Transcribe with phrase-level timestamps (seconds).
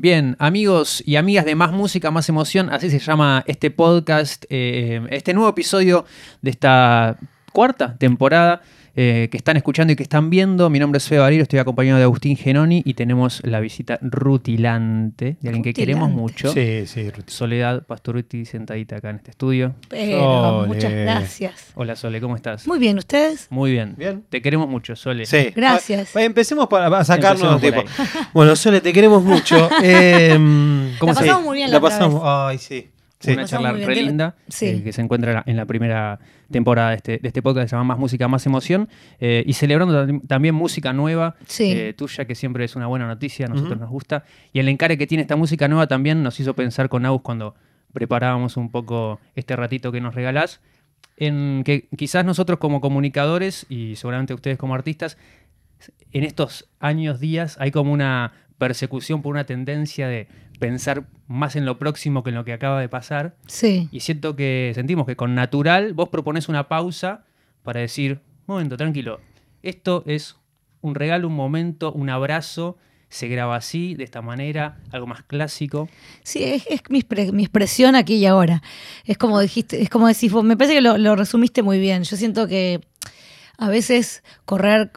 [0.00, 5.04] Bien, amigos y amigas de Más Música, Más Emoción, así se llama este podcast, eh,
[5.10, 6.04] este nuevo episodio
[6.40, 7.18] de esta
[7.52, 8.62] cuarta temporada
[9.00, 10.68] eh, que están escuchando y que están viendo.
[10.70, 15.36] Mi nombre es Feo Barilo, estoy acompañado de Agustín Genoni y tenemos la visita rutilante
[15.40, 16.52] de alguien que queremos mucho.
[16.52, 17.32] Sí, sí, Ruti.
[17.32, 19.76] Soledad Pastoruti sentadita acá en este estudio.
[19.88, 20.66] Pero, Sole.
[20.66, 21.66] muchas gracias.
[21.76, 22.66] Hola Sole, ¿cómo estás?
[22.66, 23.46] Muy bien, ¿ustedes?
[23.50, 23.94] Muy bien.
[23.96, 24.24] Bien.
[24.28, 25.26] Te queremos mucho, Sole.
[25.26, 25.52] Sí.
[25.54, 26.16] Gracias.
[26.16, 27.84] Ah, empecemos para, para sacarnos por
[28.32, 29.68] Bueno, Sole, te queremos mucho.
[29.80, 30.32] Eh,
[30.98, 32.14] ¿Cómo La se- pasamos muy bien la La pasamos.
[32.14, 32.22] vez.
[32.24, 32.88] Ay, sí.
[33.20, 33.32] Sí.
[33.32, 34.66] Una charla re linda sí.
[34.66, 36.20] eh, que se encuentra en la- en la primera
[36.52, 39.54] temporada de este, de este podcast que se llama Más Música, Más Emoción eh, y
[39.54, 41.72] celebrando tam- también música nueva Sí.
[41.72, 44.96] eh, tuya que siempre es una buena noticia, a nosotros nos gusta y el encare
[44.96, 47.56] que tiene esta música nueva también nos hizo pensar con Agus cuando
[47.92, 50.60] preparábamos un poco este ratito que nos regalás
[51.16, 55.18] en que quizás nosotros como comunicadores y seguramente ustedes como artistas
[56.12, 61.64] en estos años, días, hay como una persecución por una tendencia de pensar más en
[61.64, 63.36] lo próximo que en lo que acaba de pasar.
[63.46, 63.88] Sí.
[63.92, 67.24] Y siento que sentimos que con natural vos propones una pausa
[67.62, 69.20] para decir, momento, tranquilo,
[69.62, 70.36] esto es
[70.80, 72.76] un regalo, un momento, un abrazo,
[73.10, 75.88] se graba así, de esta manera, algo más clásico.
[76.22, 78.62] Sí, es, es mi, expre- mi expresión aquí y ahora.
[79.04, 82.04] Es como dijiste, es como decís vos, me parece que lo, lo resumiste muy bien.
[82.04, 82.80] Yo siento que
[83.56, 84.92] a veces correr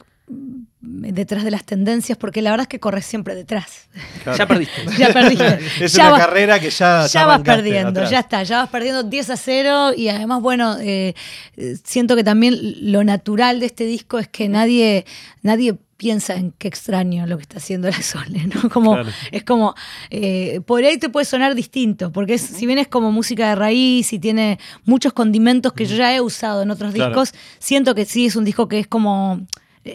[0.80, 3.88] detrás de las tendencias, porque la verdad es que corres siempre detrás.
[4.22, 4.38] Claro.
[4.38, 4.82] Ya perdiste.
[4.98, 5.58] Ya perdiste.
[5.84, 7.06] Es Ya una vas- carrera que ya.
[7.06, 8.10] ya vas arrancaste perdiendo, atrás.
[8.10, 11.14] ya está, ya vas perdiendo 10 a 0 y además, bueno, eh,
[11.56, 12.56] eh, siento que también
[12.92, 15.04] lo natural de este disco es que nadie,
[15.42, 18.68] nadie piensa en qué extraño lo que está haciendo la Sole, ¿no?
[18.70, 19.10] Como, Claro.
[19.30, 19.74] Es como,
[20.10, 23.54] eh, por ahí te puede sonar distinto, porque es- si bien es como música de
[23.54, 27.10] raíz y tiene muchos condimentos que yo ya he usado en otros Claro.
[27.10, 29.46] discos, siento que sí es un disco que es como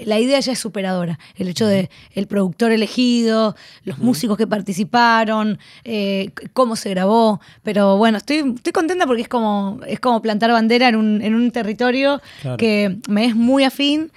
[0.06, 1.18] la idea ya es superadora.
[1.36, 7.40] El hecho de el productor elegido, los músicos que participaron, eh, cómo se grabó.
[7.64, 11.36] Pero bueno, estoy, estoy contenta porque es como, es como plantar bandera en un, en
[11.36, 12.58] un territorio Claro.
[12.58, 14.12] que me es muy afín,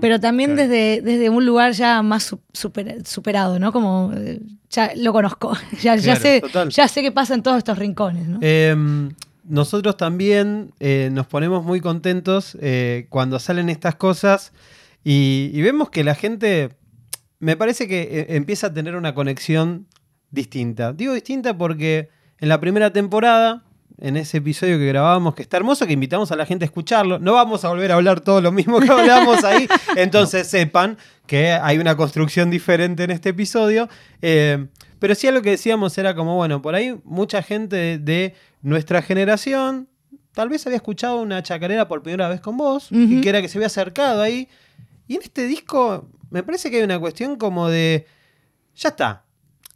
[0.00, 0.68] pero también Claro.
[0.68, 3.72] desde, desde un lugar ya más su- super- superado, ¿no?
[3.72, 5.56] Como eh, ya lo conozco.
[5.82, 6.70] ya, sé, total.
[6.70, 8.38] ya sé qué pasa en todos estos rincones, ¿no?
[8.42, 8.74] Eh,
[9.48, 14.52] nosotros también eh, nos ponemos muy contentos eh, cuando salen estas cosas
[15.08, 16.70] y, y vemos que la gente,
[17.38, 19.86] me parece que eh, empieza a tener una conexión
[20.32, 20.92] distinta.
[20.92, 22.08] Digo distinta porque
[22.40, 23.62] en la primera temporada,
[23.98, 27.20] en ese episodio que grabábamos, que está hermoso, que invitamos a la gente a escucharlo,
[27.20, 31.52] no vamos a volver a hablar todo lo mismo que hablamos ahí, entonces sepan que
[31.52, 33.88] hay una construcción diferente en este episodio.
[34.22, 34.66] eh,
[34.98, 39.02] pero sí lo que decíamos era como, bueno, por ahí mucha gente de, de nuestra
[39.02, 39.88] generación
[40.36, 43.48] tal vez había escuchado una chacarera por primera vez con vos y que era que
[43.48, 44.48] se había acercado ahí.
[45.08, 48.06] Y en este disco me parece que hay una cuestión como de,
[48.74, 49.24] ya está,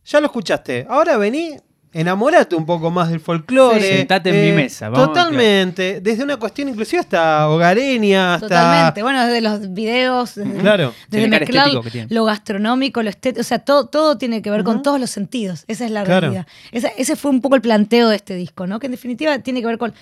[0.05, 1.57] ya lo escuchaste, ahora vení,
[1.93, 3.81] enamorate un poco más del folclore.
[3.81, 8.49] Sí, sentate en mi mesa, vamos, totalmente, desde una cuestión inclusive hasta hogareña, hasta...
[8.49, 9.03] Totalmente.
[9.03, 10.95] Bueno, desde los videos, desde, Claro.
[11.09, 12.15] desde mezclar estético que tiene.
[12.15, 15.65] lo gastronómico, lo estético, o sea, todo, todo tiene que ver con todos los sentidos.
[15.69, 16.21] Esa es la Claro.
[16.23, 16.47] realidad.
[16.73, 18.79] Esa- ese fue un poco el planteo de este disco, ¿no?
[18.81, 19.95] Que en definitiva tiene que ver con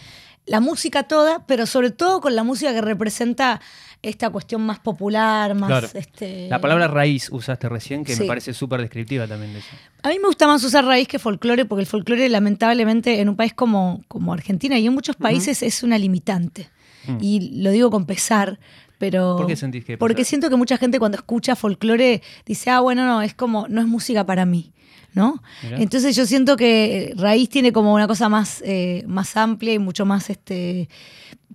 [0.46, 3.60] la música toda, pero sobre todo con la música que representa
[4.02, 5.88] esta cuestión más popular, más Claro.
[5.94, 6.48] este.
[6.48, 9.68] La palabra raíz usaste recién, que me parece súper descriptiva también de eso.
[10.02, 13.36] A mí me gusta más usar raíz que folclore, porque el folclore, lamentablemente, en un
[13.36, 16.70] país como, como Argentina y en muchos países es una limitante.
[17.06, 17.18] Mm.
[17.20, 18.58] Y lo digo con pesar,
[18.98, 19.36] pero.
[19.36, 23.04] ¿Por qué sentís que Porque siento que mucha gente cuando escucha folclore dice, ah, bueno,
[23.06, 24.72] no, es como, no es música para mí.
[25.14, 25.42] ¿No?
[25.64, 25.78] Mirá.
[25.80, 30.04] Entonces yo siento que raíz tiene como una cosa más, eh, más amplia y mucho
[30.04, 30.88] más este.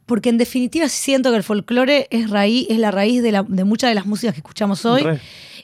[0.06, 3.64] Porque en definitiva siento que el folclore es raíz, es la raíz de, la- de
[3.64, 5.02] muchas de las músicas que escuchamos hoy.
[5.04, 5.20] Re.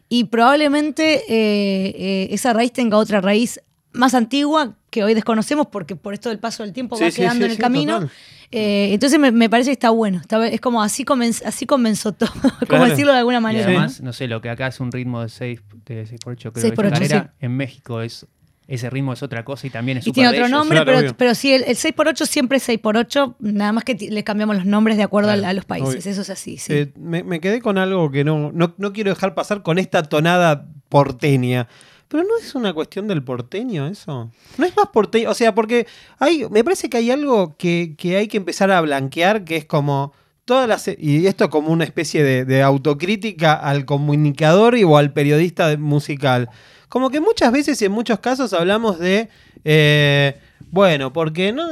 [0.07, 3.59] Y probablemente eh, eh, esa raíz tenga otra raíz
[3.91, 7.17] más antigua que hoy desconocemos porque por esto del paso del tiempo Sí, va sí,
[7.17, 8.09] quedando sí, en el sí, camino.
[8.51, 10.19] Eh, entonces me, me parece que está bueno.
[10.19, 12.29] Está- es como así, comenz- así comenzó todo,
[12.69, 13.65] como decirlo de alguna Y manera.
[13.65, 16.53] además, no sé, lo que acá es un ritmo de 6 de 6 por 8
[16.53, 18.25] creo 6 que por en México es
[18.69, 21.35] ese ritmo es otra cosa y también es Y súper tiene otro nombre, Claro, pero,
[21.35, 25.03] sí, el, el 6x8 siempre es 6x8, nada más que le cambiamos los nombres de
[25.03, 25.89] acuerdo a- Claro, a, los países.
[26.03, 26.11] obvio.
[26.11, 26.73] Eso es así, sí.
[26.73, 30.03] Eh, me, me quedé con algo que no, no, no quiero dejar pasar con esta
[30.03, 31.67] tonada porteña.
[32.07, 34.31] Pero no es una cuestión del porteño eso.
[34.57, 35.29] No es más porteño.
[35.29, 35.85] O sea, porque
[36.17, 39.65] hay, me parece que hay algo que, que hay que empezar a blanquear, que es
[39.65, 40.11] como
[40.45, 40.89] todas las.
[40.97, 46.49] Y esto como una especie de, de autocrítica al comunicador y, o al periodista musical.
[46.89, 49.29] Como que muchas veces y en muchos casos hablamos de.
[49.63, 50.37] eh,
[50.71, 51.67] bueno, porque no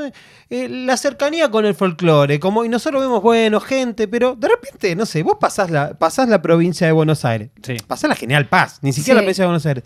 [0.49, 4.95] Eh, la cercanía con el folclore, como y nosotros vemos, bueno, gente, pero de repente,
[4.95, 7.75] no sé, vos pasás la, pasás la provincia de Buenos Aires, Sí.
[7.85, 9.15] pasás la General Paz, ni siquiera Sí.
[9.15, 9.83] la provincia de Buenos Aires.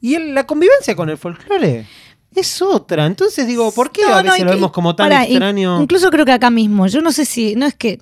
[0.00, 1.86] Y el- la convivencia con el folclore
[2.40, 3.06] es otra.
[3.06, 5.80] Entonces digo, ¿por qué No, a no, veces lo que- vemos como tan extraño?
[5.82, 7.98] Incluso creo que acá mismo, yo no sé si, no es que,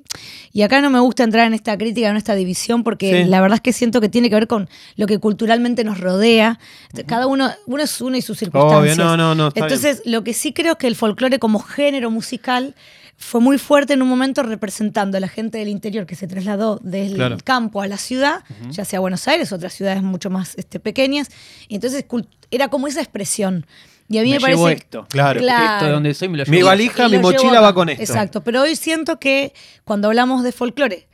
[0.53, 3.29] y acá no me gusta entrar en esta crítica, en esta división, porque Sí.
[3.31, 6.59] la verdad es que siento que tiene que ver con lo que culturalmente nos rodea.
[7.07, 8.97] Cada uno, uno es uno y sus circunstancias.
[8.99, 12.11] no, no, no, está Entonces, lo que sí creo es que el folclore como género
[12.11, 12.75] musical
[13.19, 16.81] fue muy fuerte en un momento representando a la gente del interior que se trasladó
[16.83, 17.37] desde Claro.
[17.37, 21.29] el campo a la ciudad, ya sea Buenos Aires, otras ciudades mucho más este, pequeñas,
[21.69, 22.05] y entonces
[22.51, 23.65] era como esa expresión.
[24.13, 25.07] Y a mí me, Me llevo esto.
[25.09, 25.41] Claro.
[25.41, 28.03] Esto de donde soy me lo Mi valija, y mi mochila llevo va con esto.
[28.03, 29.53] Exacto, pero hoy siento que
[29.85, 31.09] cuando hablamos de folclore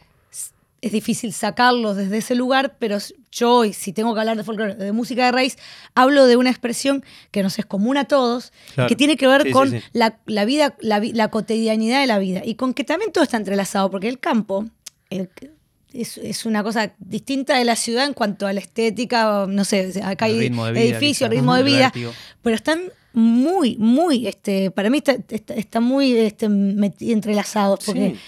[0.81, 2.99] es difícil sacarlo desde ese lugar, pero
[3.33, 5.59] yo hoy, si tengo que hablar de folclore, de música de raíz,
[5.97, 8.89] hablo de una expresión que nos es común a todos, y Claro.
[8.89, 9.81] que tiene que ver Sí, con sí.
[9.93, 13.91] La, la vida, la, cotidianidad de la vida, y con que también todo está entrelazado,
[13.91, 14.67] porque el campo...
[15.11, 15.29] el-
[15.93, 19.93] es, es una cosa distinta de la ciudad en cuanto a la estética, no sé,
[20.05, 21.93] acá hay ritmo de vida, edificios, quizás, ritmo de vida,
[22.43, 22.81] pero están
[23.15, 26.47] muy, muy, este, para mí está, está- está muy este,
[27.01, 28.21] entrelazados, porque, Sí.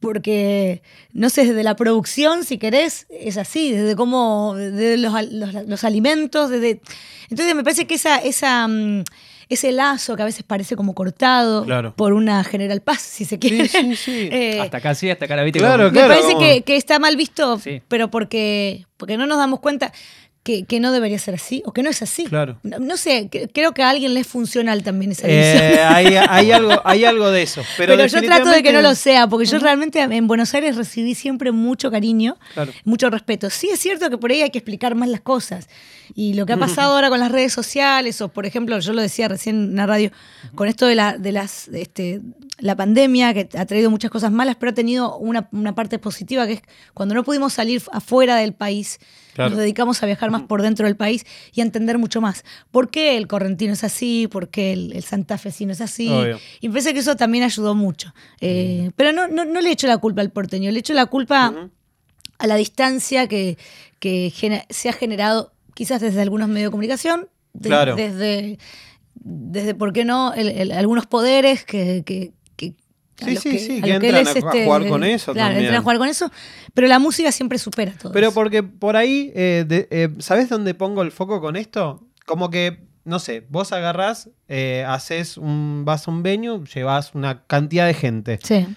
[0.00, 5.66] porque, no sé, desde la producción, si querés, es así, desde cómo, desde los, los-
[5.66, 6.80] los alimentos, desde...
[7.30, 9.04] Entonces me parece que esa, esa, mm,
[9.48, 11.94] ese lazo que a veces parece como cortado Claro.
[11.96, 13.66] por una General Paz, si se quiere.
[13.68, 14.28] sí, sí.
[14.32, 15.58] eh, Hasta acá sí, hasta acá la viste.
[15.58, 17.80] Claro, como- me claro, parece que, que está mal visto, Sí.
[17.88, 19.92] pero porque, porque no nos damos cuenta
[20.44, 22.24] que, que no debería ser así o que no es así.
[22.24, 22.58] Claro.
[22.62, 25.62] No, no sé, que- creo que a alguien le es funcional también esa visión.
[25.62, 27.62] Eh, hay, hay algo, hay algo de eso.
[27.76, 30.76] Pero, Pero, yo trato de que no lo sea, porque yo realmente en Buenos Aires
[30.76, 32.72] recibí siempre mucho cariño, Claro.
[32.84, 33.50] mucho respeto.
[33.50, 35.68] Sí es cierto que por ahí hay que explicar más las cosas.
[36.14, 39.02] Y lo que ha pasado ahora con las redes sociales, o por ejemplo, yo lo
[39.02, 40.10] decía recién en la radio,
[40.54, 42.20] con esto de, la, de las, este,
[42.58, 46.46] la pandemia, que ha traído muchas cosas malas, pero ha tenido una, una parte positiva,
[46.46, 46.62] que es
[46.94, 48.98] cuando no pudimos salir afuera del país,
[49.34, 49.50] Claro.
[49.50, 51.24] nos dedicamos a viajar más por dentro del país
[51.54, 52.42] y a entender mucho más.
[52.72, 54.26] ¿Por qué el correntino es así?
[54.26, 56.08] ¿Por qué el, el santafesino es así?
[56.10, 56.40] Obvio.
[56.60, 58.12] Y me parece que eso también ayudó mucho.
[58.40, 61.54] Eh, Pero no, no, no le echo la culpa al porteño, le echo la culpa
[62.38, 63.58] a la distancia que,
[64.00, 64.32] que
[64.70, 67.94] se ha generado quizás desde algunos medios de comunicación, de- Claro.
[67.94, 68.58] desde,
[69.14, 72.02] desde, ¿por qué no?, el- el- algunos poderes que...
[72.04, 72.32] que-
[73.20, 75.64] Sí, sí, sí, que entran a es, ju- a jugar con eso Claro, también.
[75.64, 76.30] entran a jugar con eso,
[76.72, 78.34] pero la música siempre supera todo Pero eso.
[78.34, 82.06] porque por ahí, eh, de- eh, ¿sabes dónde pongo el foco con esto?
[82.26, 87.44] Como que, no sé, vos agarrás, eh, haces un, vas a un venue, llevas una
[87.44, 88.38] cantidad de gente.
[88.40, 88.68] Sí.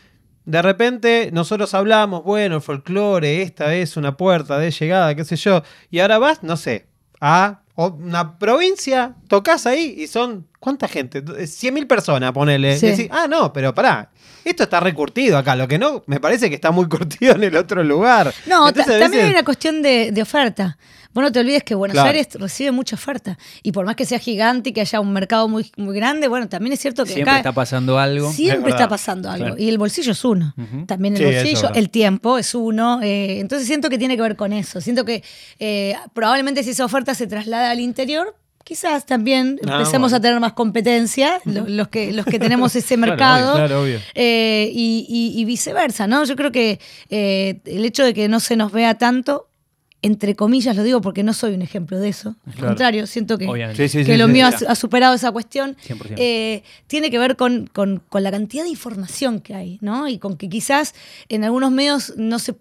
[0.45, 5.35] De repente nosotros hablamos, bueno, el folclore, esta es una puerta de llegada, qué sé
[5.35, 5.61] yo.
[5.91, 6.87] Y ahora vas, no sé,
[7.21, 11.23] a una provincia, tocas ahí y son, ¿cuánta gente?
[11.23, 12.77] 100.000 personas, ponele.
[12.77, 12.87] Sí.
[12.87, 14.09] Y decís, ah, no, pero pará.
[14.43, 17.55] Esto está recurtido acá, lo que no, me parece que está muy curtido en el
[17.55, 18.33] otro lugar.
[18.45, 20.77] No, Entonces, también hay una cuestión de, de oferta.
[21.13, 22.09] Vos no te olvides que Buenos Claro.
[22.09, 23.37] Aires recibe mucha oferta.
[23.63, 26.47] Y por más que sea gigante y que haya un mercado muy, muy grande, bueno,
[26.49, 28.31] también es cierto que Siempre acá está pasando algo.
[28.31, 29.45] Siempre está pasando algo.
[29.47, 29.61] Claro.
[29.61, 30.53] Y el bolsillo es uno.
[30.87, 33.01] También el Sí, bolsillo, el tiempo es uno.
[33.01, 34.79] eh, entonces siento que tiene que ver con eso.
[34.81, 35.23] Siento que
[35.59, 40.17] eh, probablemente si esa oferta se traslada al interior, quizás también Ah, empecemos bueno.
[40.17, 43.55] a tener más competencia, lo- los, que, los que tenemos ese Claro, mercado.
[43.55, 43.99] Claro, obvio.
[44.15, 46.23] Eh, y, y- y viceversa, ¿no?
[46.23, 46.79] Yo creo que
[47.09, 49.47] eh, el hecho de que no se nos vea tanto,
[50.03, 52.67] entre comillas lo digo porque no soy un ejemplo de eso, al Claro.
[52.69, 53.87] contrario, siento que, Obviamente.
[53.87, 56.15] Sí, sí, que sí, lo sí, mío ha, ha superado esa cuestión, 100%.
[56.17, 60.07] eh, tiene que ver con, con- con la cantidad de información que hay, ¿no?
[60.07, 60.95] Y con que quizás
[61.29, 62.55] en algunos medios no se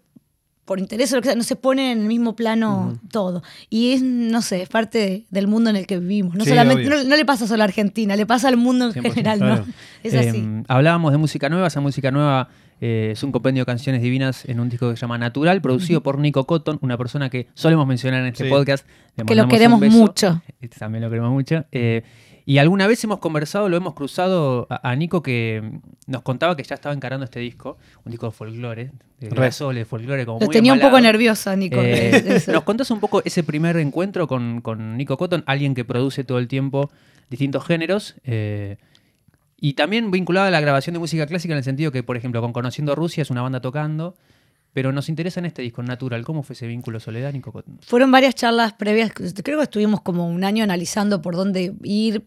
[0.66, 3.42] por interés o lo que sea, no se pone en el mismo plano todo.
[3.70, 6.36] Y es, no sé, es parte de- del mundo en el que vivimos.
[6.36, 8.92] No, Sí, solamente, no, no le pasa solo a Argentina, le pasa al mundo en
[8.92, 9.66] 100%, general, claro.
[9.66, 9.72] ¿no?
[10.04, 10.38] Es así.
[10.38, 14.44] Eh, hablábamos de música nueva, esa música nueva eh, es un compendio de canciones divinas
[14.46, 17.86] en un disco que se llama Natural, producido por Nico Cotton, una persona que solemos
[17.86, 18.50] mencionar en este Sí.
[18.50, 18.86] podcast.
[19.16, 20.42] Le Que lo queremos mucho.
[20.60, 21.64] Eh, También lo queremos mucho.
[21.72, 22.02] Eh,
[22.46, 26.56] y alguna vez hemos conversado, lo hemos cruzado a, a Nico que mm, nos contaba
[26.56, 29.52] que ya estaba encarando este disco, un disco de folclore, de Re.
[29.52, 31.76] sol, de folclore como Lo muy tenía un poco nerviosa, Nico.
[31.80, 32.42] Eh.
[32.48, 36.38] ¿Nos contás un poco ese primer encuentro con, con Nico Cotton, alguien que produce todo
[36.38, 36.90] el tiempo
[37.28, 38.14] distintos géneros?
[38.24, 38.78] eh,
[39.60, 42.40] y también vinculado a la grabación de música clásica en el sentido que, por ejemplo,
[42.40, 44.16] con Conociendo Rusia es una banda tocando,
[44.72, 46.24] pero nos interesa en este disco, Natural.
[46.24, 47.78] ¿Cómo fue ese vínculo Soledad, Nico Cotton?
[47.82, 52.24] Fueron varias charlas previas, creo que estuvimos como un año analizando por dónde ir.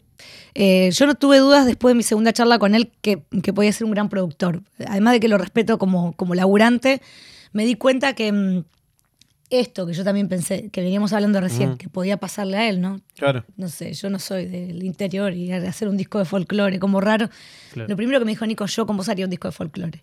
[0.54, 3.72] Eh, yo no tuve dudas después de mi segunda charla con él que, que podía
[3.72, 4.62] ser un gran productor.
[4.86, 7.00] Además de que lo respeto como, como laburante,
[7.52, 8.64] me di cuenta que mm,
[9.60, 13.00] esto que yo también pensé, que veníamos hablando recién, que podía pasarle a él, ¿no?
[13.16, 13.44] Claro.
[13.56, 17.28] No sé, yo no soy del interior y hacer un disco de folclore como raro.
[17.72, 17.88] Claro.
[17.88, 20.02] Lo primero que me dijo Nico, yo con vos haría un disco de folclore.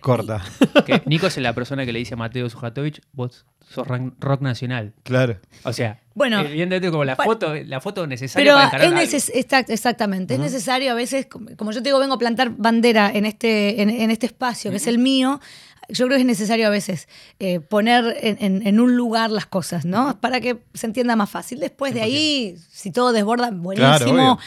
[0.00, 0.42] Corta.
[0.86, 3.86] Que Nico es la persona que le dice a Mateo Sujatovich, vos sos
[4.20, 4.92] rock nacional.
[5.02, 5.38] claro.
[5.64, 9.70] O sea, Bueno, Evidentemente, como la foto, la foto necesaria Pero para es neces- exact-
[9.70, 13.82] exactamente, es necesario a veces, como yo te digo, vengo a plantar bandera en este,
[13.82, 15.40] en, en este espacio, que es el mío,
[15.88, 19.46] yo creo que es necesario a veces eh, poner en, en- en un lugar las
[19.46, 20.18] cosas, ¿no?
[20.20, 21.60] Para que se entienda más fácil.
[21.60, 23.96] Después de ahí, si todo desborda, buenísimo.
[24.14, 24.38] Claro.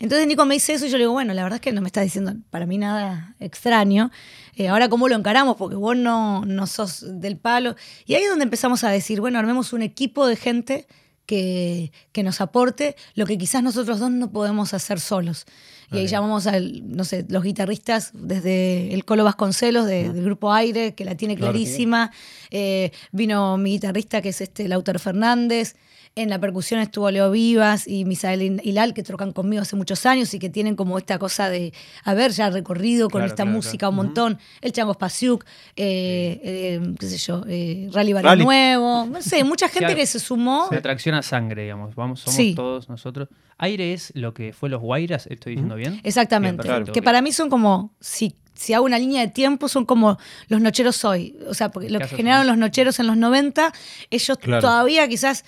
[0.00, 1.80] Entonces Nico me dice eso y yo le digo, bueno, la verdad es que no
[1.80, 4.10] me estás diciendo para mí nada extraño.
[4.56, 5.56] Eh, ahora, ¿cómo lo encaramos?
[5.56, 7.76] Porque vos no, no sos del palo.
[8.06, 10.86] Y ahí es donde empezamos a decir, bueno, armemos un equipo de gente
[11.28, 15.44] que, que nos aporte lo que quizás nosotros dos no podemos hacer solos.
[15.92, 20.52] Y ahí llamamos a, no sé, los guitarristas desde el Colo Vasconcelos de- del grupo
[20.52, 21.52] Aire, que la tiene Claro.
[21.52, 22.10] clarísima.
[22.50, 25.76] Eh, vino mi guitarrista, que es este Lautaro Fernández.
[26.22, 30.34] En la percusión estuvo Leo Vivas y Misael Hilal, que trocan conmigo hace muchos años
[30.34, 31.72] y que tienen como esta cosa de
[32.02, 34.38] haber ya recorrido con Claro, esta claro, música un montón.
[34.60, 35.44] El Chango Spasiuk,
[35.76, 38.44] eh, eh, qué sé yo, eh, Rally Barrio.
[38.44, 39.06] Nuevo.
[39.06, 40.66] No sé, mucha gente que se sumó.
[40.68, 41.94] Una atracción a sangre, digamos.
[41.94, 42.54] Vamos, somos Sí.
[42.54, 43.28] todos nosotros.
[43.58, 46.00] Aire es lo que fue los Guairas, ¿estoy diciendo bien?
[46.04, 46.66] Exactamente.
[46.66, 50.18] Bien, que para mí son como, si, si hago una línea de tiempo, son como
[50.48, 51.36] los nocheros hoy.
[51.48, 53.72] O sea, porque lo que generaron los nocheros en los 90,
[54.10, 54.62] ellos Claro.
[54.62, 55.44] todavía quizás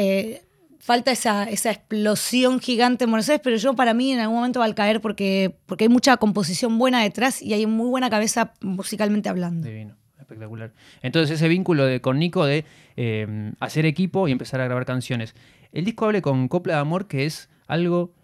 [0.00, 0.42] eh,
[0.78, 4.60] falta esa, esa explosión gigante en Buenos Aires, pero yo para mí en algún momento
[4.60, 8.54] va a caer porque, porque hay mucha composición buena detrás y hay muy buena cabeza
[8.60, 9.66] musicalmente hablando.
[9.66, 10.72] Divino, espectacular.
[11.02, 12.64] Entonces, ese vínculo de, con Nico de
[12.96, 15.34] eh, hacer equipo y empezar a grabar canciones.
[15.72, 18.14] El disco hable con Copla de Amor, que es algo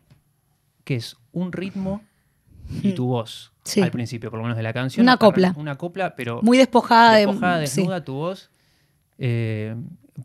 [0.85, 2.03] que es un ritmo
[2.83, 3.53] y tu voz.
[3.65, 3.81] Sí.
[3.81, 5.03] Al principio, por lo menos de la canción.
[5.03, 5.55] Una copla.
[5.57, 7.67] Una copla, pero Muy despojada, despojada, de...
[7.67, 7.81] sí.
[7.81, 8.51] desnuda tu voz.
[9.19, 9.75] Eh,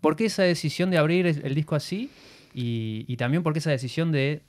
[0.01, 2.10] ¿Por qué esa decisión de abrir el disco así?
[2.53, 4.41] Y, y también por qué esa decisión de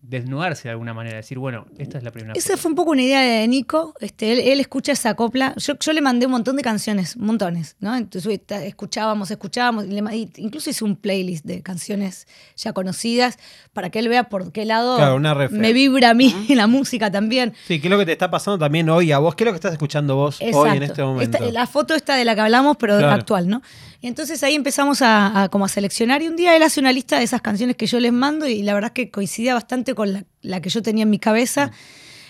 [0.00, 2.32] desnudarse de alguna manera, decir, bueno, esta es la primera.
[2.36, 3.94] Esa fue un poco una idea de Nico.
[4.00, 5.54] Este, él, él escucha esa copla.
[5.56, 7.96] Yo, yo le mandé un montón de canciones, montones, ¿no?
[7.96, 9.86] Entonces está- escuchábamos, escuchábamos.
[9.86, 13.38] y le incluso hice un playlist de canciones ya conocidas
[13.72, 15.56] para que él vea por qué lado Claro, una refe.
[15.56, 17.54] me vibra a mí la música también.
[17.66, 19.34] Sí, ¿qué es lo que te está pasando también hoy a vos?
[19.34, 21.38] ¿Qué es lo que estás escuchando vos hoy en este momento?
[21.38, 23.12] Esta- la foto esta de la que hablamos, pero Claro.
[23.14, 23.62] actual, ¿no?
[24.00, 27.18] Y entonces ahí empezamos a, como a seleccionar y un día él hace una lista
[27.18, 30.12] de esas canciones que yo les mando y la verdad es que coincidía bastante con
[30.12, 31.72] la, la que yo tenía en mi cabeza.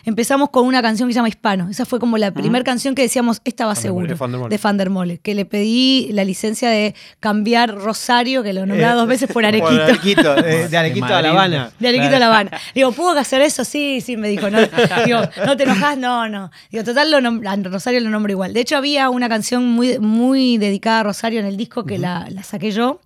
[0.09, 1.69] Empezamos con una canción que se llama Hispano.
[1.69, 4.09] Esa fue como la primera canción que decíamos, esta va Fandermole, seguro.
[4.09, 4.51] de Fandermole.
[4.51, 5.19] De Fandermole.
[5.19, 9.35] Que le pedí la licencia de cambiar Rosario, que lo nombraba Eh, dos veces, por
[9.43, 10.39] Por Arequito.
[10.39, 11.31] Eh, de Arequito a La.
[11.31, 11.71] Habana.
[11.79, 12.51] De Arequito a La Habana.
[12.75, 13.67] Digo, ¿puedo hacer eso?
[13.67, 14.49] Sí, sí, me dijo.
[14.49, 14.61] No,
[15.05, 15.99] digo, ¿no te enojas?
[15.99, 16.51] No, no.
[16.71, 17.19] Digo, total, lo
[17.51, 18.55] a Rosario lo nombro igual.
[18.55, 22.27] De hecho, había una canción muy, muy dedicada a Rosario en el disco que la,
[22.31, 23.01] la saqué yo,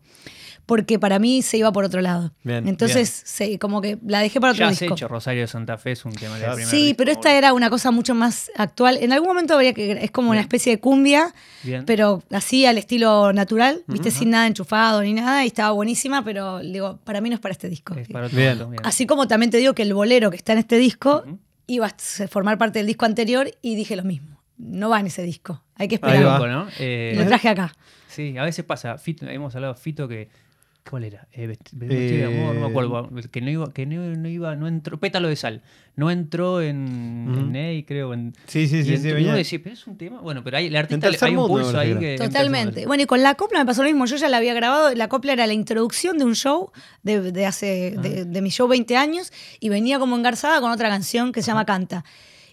[0.67, 2.33] porque para mí se iba por otro lado.
[2.45, 4.95] Bien, Entonces, se- como que la dejé para otro Ya has disco.
[4.95, 7.53] hecho Rosario de Santa Fe, es un tema de primer Sí, disco, pero esta era
[7.53, 8.99] una cosa mucho más actual.
[9.01, 9.93] En algún momento habría que.
[9.93, 11.85] Es como una especie de cumbia, Bien.
[11.85, 14.11] pero así al estilo natural, ¿viste?
[14.11, 15.45] Sin nada enchufado ni nada.
[15.45, 17.95] Y estaba buenísima, pero digo, para mí no es para este disco.
[17.95, 18.59] Es para otro bien.
[18.85, 21.25] Así como también te digo que el bolero que está en este disco
[21.67, 24.39] iba a formar parte del disco anterior y dije lo mismo.
[24.59, 25.63] No va en ese disco.
[25.75, 26.27] Hay que Ahí esperar.
[26.27, 26.39] va.
[26.39, 26.69] Loco, ¿no?
[26.79, 27.75] Eh, Y lo traje acá.
[28.09, 28.97] Sí, a veces pasa.
[28.99, 30.29] Fito- hemos hablado de Fito que.
[30.89, 31.29] ¿Cuál era?
[31.33, 33.11] Eh, vesti- vestido Eh, de amor, no me acuerdo.
[33.31, 34.99] Que no iba, que no, no iba, no entró.
[34.99, 35.63] Pétalo de sal.
[35.95, 37.41] No entró en, Ujú.
[37.41, 38.13] en Ney, creo.
[38.13, 39.29] En, Sí, sí, y sí, sí, entró- y venía.
[39.29, 40.21] uno decía, pero es un tema.
[40.21, 42.17] Bueno, pero hay, el artista tercer hay un pulso ahí que.
[42.19, 42.85] Totalmente.
[42.87, 44.07] Bueno, y con la copla me pasó lo mismo.
[44.07, 44.93] Yo ya la había grabado.
[44.95, 46.73] La copla era la introducción de un show
[47.05, 50.89] de, de hace de, de mi show 20 años y venía como engarzada con otra
[50.89, 52.05] canción que se llama Canta.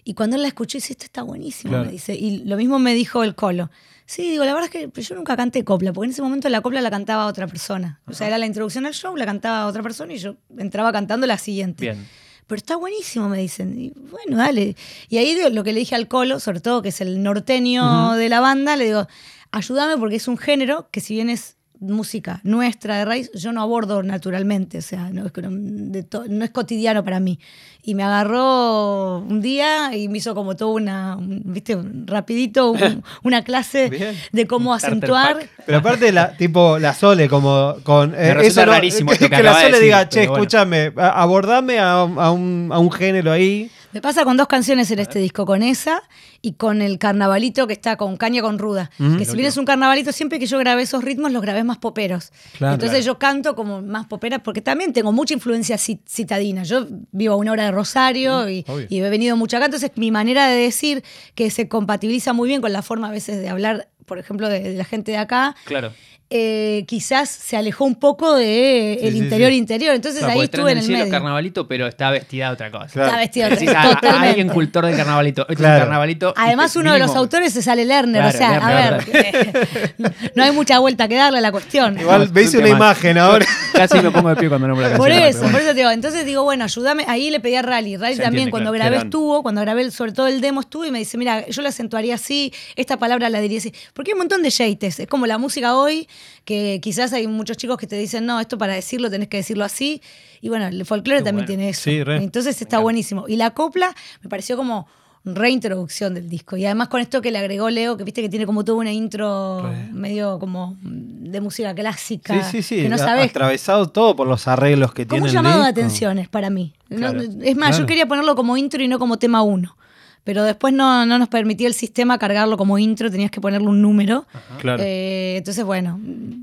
[0.04, 1.86] Y cuando él la escuchó, dice, esto está buenísimo, Claro.
[1.86, 2.14] me dice.
[2.14, 3.70] Y lo mismo me dijo el Colo.
[4.10, 6.60] Sí, digo, la verdad es que yo nunca canté copla, porque en ese momento la
[6.62, 8.00] copla la cantaba otra persona.
[8.06, 11.28] O sea, era la introducción al show, la cantaba otra persona y yo entraba cantando
[11.28, 11.84] la siguiente.
[11.84, 12.08] Bien.
[12.48, 13.78] Pero está buenísimo, me dicen.
[13.78, 14.74] Y bueno, dale.
[15.08, 18.14] Y ahí digo, lo que le dije al Colo, sobre todo que es el norteño
[18.14, 19.06] de la banda, le digo,
[19.52, 23.62] ayúdame porque es un género que si bien es música nuestra de raíz, yo no
[23.62, 27.38] abordo naturalmente, o sea, no es, que no- de to- no es cotidiano para mí.
[27.82, 32.70] Y me agarró un día y me hizo como todo una, un- viste, un- rapidito,
[32.72, 34.14] un- una clase Bien.
[34.32, 35.38] de cómo acentuar.
[35.66, 38.14] Pero aparte, la, tipo, la Sole, como con.
[38.14, 40.42] eh, no- rarísimo esto que que la de Sole decir, diga, che, pero bueno".
[40.44, 43.70] escúchame, abordame a, a un, a un género ahí.
[43.92, 46.02] Me pasa con dos canciones en este disco, con esa
[46.42, 48.90] y con el carnavalito que está con caña con ruda.
[49.18, 51.78] Que si bien es un carnavalito, siempre que yo grabé esos ritmos los grabé más
[51.78, 52.32] poperos.
[52.56, 52.74] Claro.
[52.74, 56.62] Entonces yo canto como más popera porque también tengo mucha influencia ci- citadina.
[56.62, 59.66] Yo vivo a una hora de Rosario y, y he venido mucho acá.
[59.66, 61.02] Entonces mi manera de decir
[61.34, 64.58] que se compatibiliza muy bien con la forma a veces de hablar por ejemplo, de,
[64.60, 65.92] de la gente de acá, Claro.
[66.32, 69.56] eh, quizás se alejó un poco de Sí, el sí, interior sí.
[69.56, 69.94] interior.
[69.94, 71.10] Entonces Claro, ahí estuve en el el cielo medio.
[71.12, 72.86] carnavalito, pero está vestida de otra cosa.
[72.92, 73.18] Claro.
[73.20, 74.28] Está Decís, ah, totalmente.
[74.28, 75.42] alguien cultor del carnavalito.
[75.42, 75.74] Esto es Claro.
[75.76, 76.34] un carnavalito.
[76.36, 79.94] Además, uno de los autores es Ale Lerner, Claro, o sea, a ver, eh,
[80.36, 81.98] no hay mucha vuelta que darle a la cuestión.
[81.98, 83.46] Igual un una imagen ahora.
[83.72, 85.28] Casi me pongo de pie cuando nombro la Por canción.
[85.28, 85.90] eso, pero por eso te digo.
[85.90, 87.04] Entonces digo, bueno, ayúdame.
[87.08, 87.96] Ahí le pedí a Rally.
[87.96, 90.90] Rally Se también, entiende, cuando grabé estuvo, cuando grabé sobre todo el demo estuvo y
[90.90, 93.72] me dice, mira, yo lo acentuaría así, esta palabra la diría así.
[94.00, 94.98] Porque hay un montón de yates.
[94.98, 96.08] Es como la música hoy,
[96.46, 99.62] que quizás hay muchos chicos que te dicen, no, esto para decirlo tenés que decirlo
[99.62, 100.00] así.
[100.40, 101.58] Y bueno, el folclore Qué también bueno.
[101.58, 101.82] tiene eso.
[101.82, 102.16] Sí, re.
[102.16, 103.26] Entonces está buenísimo.
[103.28, 104.86] Y la copla me pareció como
[105.22, 106.56] reintroducción del disco.
[106.56, 108.90] Y además con esto que le agregó Leo, que viste que tiene como toda una
[108.90, 109.90] intro Re.
[109.92, 112.42] medio como de música clásica.
[112.44, 112.82] Sí, sí, sí.
[112.84, 115.62] Que no ha- sabes Atravesado todo por los arreglos que como tiene un el llamado
[115.62, 116.72] de atenciones para mí.
[116.88, 117.78] No- es más, claro.
[117.80, 119.76] yo quería ponerlo como intro y no como tema uno.
[120.24, 123.80] Pero después no, no nos permitía el sistema cargarlo como intro, tenías que ponerle un
[123.82, 124.26] número.
[124.60, 124.82] Claro.
[124.84, 125.98] Eh, entonces, bueno,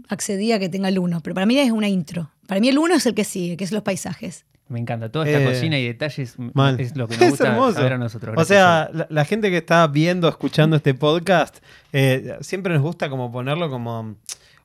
[0.09, 1.21] accedí a que tenga el uno.
[1.21, 2.31] Pero para mí es una intro.
[2.47, 4.45] Para mí el uno es el que sigue, que es los paisajes.
[4.69, 5.09] Me encanta.
[5.09, 6.79] Toda esta Eh, cocina y detalles Mal.
[6.79, 8.35] es lo que nos gusta saber a nosotros.
[8.37, 11.57] O sea, la, la gente que está viendo, escuchando este podcast,
[11.93, 14.15] eh, siempre nos gusta como ponerlo como.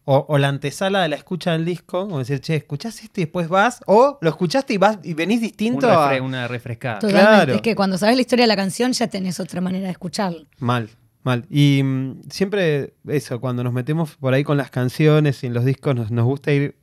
[0.04, 3.24] O, o la antesala de la escucha del disco, como decir, che, escuchás esto y
[3.24, 6.22] después vas, o lo escuchaste y vas y venís Un distinto refre- a.
[6.22, 6.98] una refrescada.
[6.98, 7.28] Totalmente.
[7.30, 7.54] Claro.
[7.54, 10.44] Es que cuando sabes la historia de la canción ya tenés otra manera de escucharlo.
[10.58, 10.90] Mal,
[11.22, 11.46] mal.
[11.48, 15.64] Y mm, siempre eso, cuando nos metemos por ahí con las canciones y en los
[15.64, 16.74] discos, nos, nos gusta ir.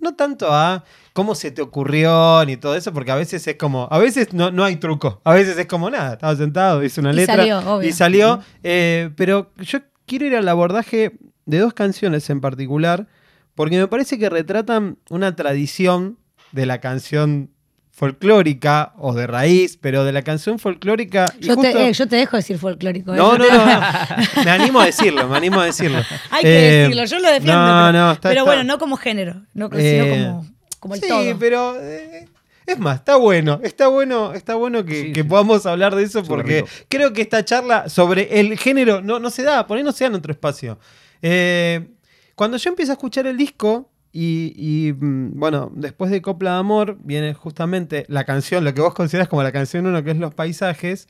[0.00, 3.88] No tanto a cómo se te ocurrió ni todo eso, porque a veces es como.
[3.90, 5.20] A veces no, no hay truco.
[5.24, 6.12] A veces es como nada.
[6.12, 7.34] Estaba sentado, hice una Y letra.
[7.38, 7.88] salió, obvio.
[7.88, 8.40] Y salió.
[8.62, 11.18] eh, pero yo quiero ir al abordaje
[11.48, 13.06] de dos canciones en particular,
[13.54, 16.18] porque me parece que retratan una tradición
[16.52, 17.50] de la canción
[17.90, 21.26] folclórica o de raíz, pero de la canción folclórica.
[21.40, 23.12] y Yo, justo- te, eh, yo te dejo decir folclórico.
[23.12, 23.16] eh.
[23.16, 23.80] no, Yo no, no, no.
[24.44, 25.98] Me animo a decirlo, me animo a decirlo.
[26.30, 27.52] Hay que Eh, decirlo, yo lo defiendo.
[27.60, 30.46] No, pero no, está, pero está- bueno, no como género, no, Eh, sino como,
[30.78, 31.38] como el sí, todo.
[31.40, 32.28] pero eh,
[32.66, 35.26] es más, está bueno, está bueno, está bueno que, Sí, que sí.
[35.28, 39.42] podamos hablar de eso porque creo que esta charla sobre el género no, no se
[39.42, 40.78] da, por ahí no se da en otro espacio.
[41.22, 41.94] Eh,
[42.34, 46.98] cuando yo empiezo a escuchar el disco y, mm, bueno, después de Copla de Amor
[47.00, 50.34] viene justamente la canción, lo que vos consideras como la canción uno, que es Los
[50.34, 51.08] Paisajes,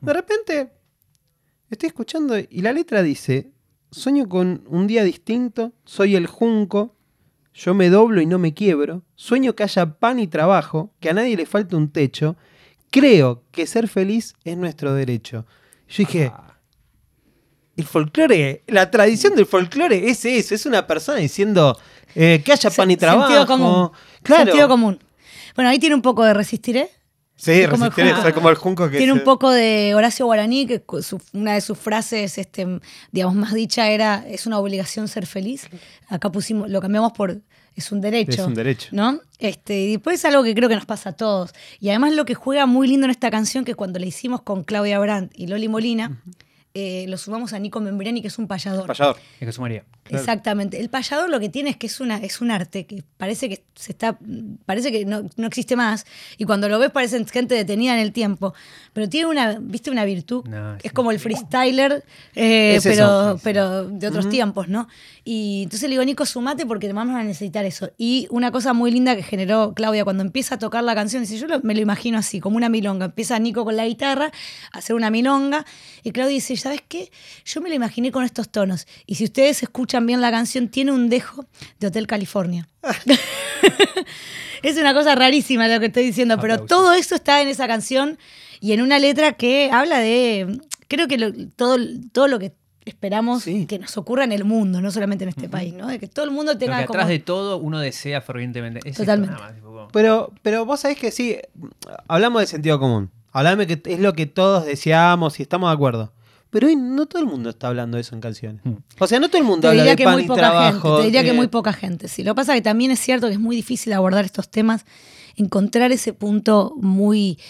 [0.00, 0.72] de repente
[1.70, 3.50] estoy escuchando y la letra dice,
[3.90, 6.94] sueño con un día distinto, soy el junco,
[7.54, 11.14] yo me doblo y no me quiebro, sueño que haya pan y trabajo, que a
[11.14, 12.36] nadie le falte un techo,
[12.90, 15.46] creo que ser feliz es nuestro derecho.
[15.88, 16.32] Yo dije,
[17.76, 21.78] el folclore, la tradición del folclore es eso, es una persona diciendo
[22.14, 23.28] eh, que haya pan y trabajo.
[23.32, 23.90] Sentido común.
[24.22, 24.44] Claro.
[24.44, 24.98] Sentido común.
[25.56, 26.90] Bueno, ahí tiene un poco de resistiré.
[27.36, 28.22] Sí, Como el resistiré, junco.
[28.22, 31.54] soy como el junco que Tiene se- un poco de Horacio Guaraní, que su- una
[31.54, 32.66] de sus frases, este,
[33.10, 35.68] digamos, más dicha era, es una obligación ser feliz.
[36.08, 37.40] Acá pusimos, lo cambiamos por,
[37.74, 38.30] es un derecho.
[38.42, 38.88] Es un derecho.
[38.92, 39.18] ¿No?
[39.40, 41.50] Este, y después es algo que creo que nos pasa a todos.
[41.80, 44.62] Y además lo que juega muy lindo en esta canción, que cuando la hicimos con
[44.62, 46.22] Claudia Brandt y Loli Molina,
[46.74, 48.86] eh, lo sumamos a Nico Membriani, que es un payador.
[48.88, 49.16] Payador.
[49.40, 49.84] Es que sumaría.
[50.02, 50.20] Claro.
[50.22, 50.80] Exactamente.
[50.80, 53.64] El payador lo que tiene es que es una es un arte que parece que
[53.74, 54.18] se está
[54.66, 56.04] parece que no, no existe más
[56.36, 58.52] y cuando lo ves parece gente detenida en el tiempo,
[58.92, 60.88] pero tiene una viste una virtud No, es sí.
[60.90, 64.88] como el freestyler eh, Es pero pero de otros tiempos, ¿no?
[65.24, 67.90] Y entonces le digo Nico sumate porque vamos a necesitar eso.
[67.96, 71.38] Y una cosa muy linda que generó Claudia cuando empieza a tocar la canción dice
[71.38, 74.32] yo lo- me lo imagino así como una milonga empieza Nico con la guitarra
[74.72, 75.64] a hacer una milonga
[76.02, 77.10] y Claudia dice ¿sabes qué?
[77.44, 80.90] Yo me lo imaginé con estos tonos y si ustedes escuchan bien la canción tiene
[80.92, 81.46] un dejo
[81.78, 82.68] de Hotel California.
[84.62, 86.68] es una cosa rarísima lo que estoy diciendo, pero Aplausos.
[86.76, 88.18] todo eso está en esa canción
[88.60, 91.76] y en una letra que habla de, creo que lo- todo,
[92.12, 92.52] todo lo que
[92.86, 93.66] esperamos Sí.
[93.66, 95.86] que nos ocurra en el mundo, no solamente en este país, ¿no?
[95.86, 96.98] De que todo el mundo tenga que como...
[96.98, 98.80] atrás de todo uno desea fervientemente.
[98.80, 99.34] Es esto Totalmente.
[99.34, 101.36] nada más, tipo, Pero, pero vos sabés que sí,
[102.08, 103.10] hablamos de sentido común.
[103.32, 106.12] Hablame que es lo que todos deseamos y estamos de acuerdo.
[106.54, 108.60] Pero hoy no todo el mundo está hablando de eso en canciones.
[108.64, 108.74] Mm.
[109.00, 110.40] O sea, no todo el mundo Te habla diría de que pan muy y poca
[110.40, 110.88] trabajo.
[110.88, 112.06] gente, te diría que muy poca gente.
[112.06, 114.48] Sí, lo que pasa es que también es cierto que es muy difícil abordar estos
[114.48, 114.84] temas,
[115.34, 117.40] encontrar ese punto muy,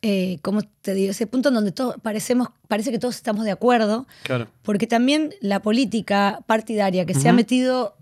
[0.00, 1.10] eh, ¿cómo te digo?
[1.10, 4.48] Ese punto en donde todos parecemos, parece que todos estamos de acuerdo, Claro.
[4.62, 7.94] porque también la política partidaria que se ha metido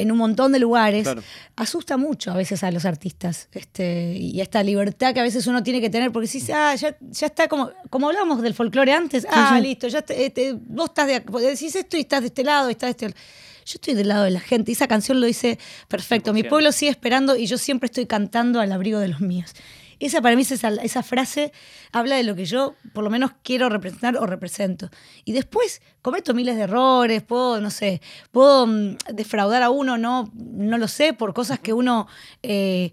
[0.00, 1.22] en un montón de lugares Claro.
[1.56, 5.62] asusta mucho a veces a los artistas este, y esta libertad que a veces uno
[5.62, 9.26] tiene que tener porque si ah, ya, ya está como como hablábamos del folclore antes
[9.30, 9.62] ah sí.
[9.62, 12.96] listo ya te- este, vos estás de decís esto y estás de este lado estás
[12.96, 13.18] de este
[13.66, 15.58] yo estoy del lado de la gente y esa canción lo dice
[15.88, 16.48] perfecto mi 100%.
[16.48, 19.52] pueblo sigue esperando y yo siempre estoy cantando al abrigo de los míos
[20.00, 21.52] esa para mí es esa, esa frase
[21.90, 24.90] habla de lo que yo por lo menos quiero representar o represento
[25.24, 28.00] y después cometo miles de errores, puedo, no sé,
[28.32, 32.06] puedo mm, defraudar a uno, no, no lo sé, por cosas que uno
[32.42, 32.92] eh,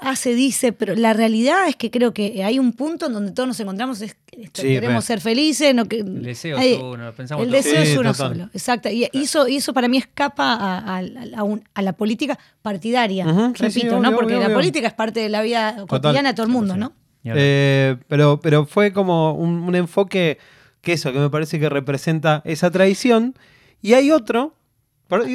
[0.00, 3.46] hace, dice, pero la realidad es que creo que hay un punto en donde todos
[3.46, 5.06] nos encontramos, es, esto, Sí, queremos re.
[5.06, 8.12] ser felices, no que, El deseo hay- es uno, pensamos el deseo Sí, es uno
[8.12, 8.32] total.
[8.32, 8.88] solo, exacto.
[8.90, 11.02] Y y eso, y eso para mí escapa a, a-
[11.36, 14.08] a un- a la política partidaria, Ujú, sí, sí, repito, ¿no?
[14.08, 14.56] obvio, Porque obvio, la obvio.
[14.56, 16.92] política es parte de la vida cotidiana de todo el mundo, ¿no?
[17.28, 20.38] Eh, pero, pero fue como un, un enfoque
[20.86, 23.34] que eso, que me parece que representa esa tradición.
[23.82, 24.54] Y hay otro.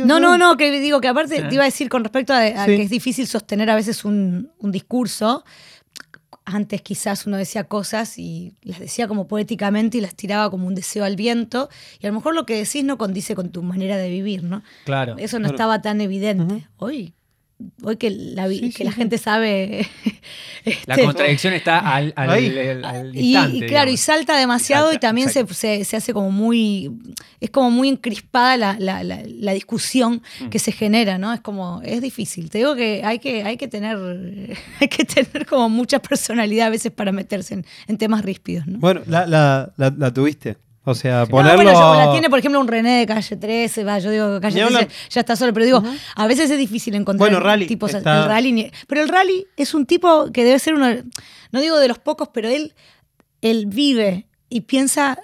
[0.05, 2.65] No, no, no, que digo que aparte te iba a decir con respecto a, a
[2.65, 2.75] Sí.
[2.75, 5.45] que es difícil sostener a veces un, un discurso.
[6.43, 10.75] Antes quizás uno decía cosas y las decía como poéticamente y las tiraba como un
[10.75, 11.69] deseo al viento.
[11.99, 14.63] Y a lo mejor lo que decís no condice con tu manera de vivir, ¿no?
[14.85, 15.15] Claro.
[15.19, 15.55] Eso no Claro.
[15.55, 16.67] estaba tan evidente.
[16.77, 17.13] Hoy,
[17.83, 18.97] hoy que la, Sí, que sí, la sí.
[18.97, 19.87] gente sabe.
[20.85, 22.55] La este, contradicción está al, al, Ahí.
[22.55, 23.57] al- al y, instante.
[23.57, 26.91] y claro, y salta demasiado Salta, y también se, se- se hace como muy,
[27.39, 30.49] es como muy encrispada la, la- la- la discusión Mm.
[30.49, 31.33] que se genera, ¿no?
[31.33, 32.51] Es como, es difícil.
[32.51, 33.97] Te digo que hay que, hay que tener,
[34.79, 38.77] hay que tener como mucha personalidad a veces para meterse en, en temas ríspidos, ¿no?
[38.77, 40.57] Bueno, la, la, la, la tuviste.
[40.83, 41.57] O sea, No, ponerlo.
[41.63, 44.41] bueno, yo- la tiene, por ejemplo, un René de calle 13, va, yo digo que
[44.41, 44.91] calle Ni 13 hablar.
[45.09, 45.83] ya está solo, pero digo,
[46.15, 49.45] a veces es difícil encontrar Bueno, Rally tipos está- el rally, ni- pero el rally
[49.57, 50.87] es un tipo que debe ser uno,
[51.51, 52.73] no digo de los pocos, pero él,
[53.41, 55.19] él vive y piensa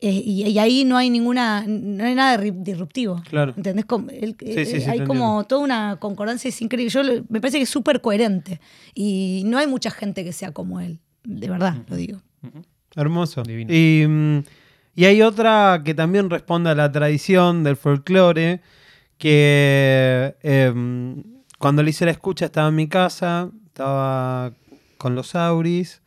[0.00, 3.20] eh, y, y ahí no hay ninguna, no hay nada disruptivo.
[3.28, 3.52] Claro.
[3.56, 3.84] ¿Entendés?
[3.84, 6.90] Como- él- Sí, eh, sí, sí, hay como toda una concordancia, es increíble.
[6.90, 8.60] Yo me parece que es súper coherente
[8.94, 12.20] y no hay mucha gente que sea como él, de verdad, lo digo.
[12.94, 13.42] Hermoso.
[13.42, 13.72] Divino.
[13.74, 14.42] Y, mm,
[14.98, 18.60] y hay otra que también responde a la tradición del folclore,
[19.16, 21.22] que em,
[21.58, 24.52] cuando le hice la escucha estaba en mi casa, estaba
[24.96, 26.02] con los auris,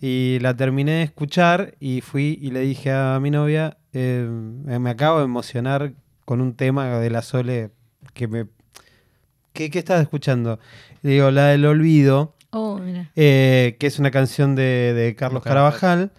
[0.00, 4.88] y la terminé de escuchar y fui y le dije a mi novia, em, me
[4.90, 5.92] acabo de emocionar
[6.24, 7.70] con un tema de la Sole
[8.14, 8.46] que me...
[9.52, 10.58] ¿Qué, qué estás escuchando?
[11.02, 13.10] Le digo, la del olvido, Oh, mira.
[13.14, 16.10] eh, que es una canción de, de Carlos Carabajal.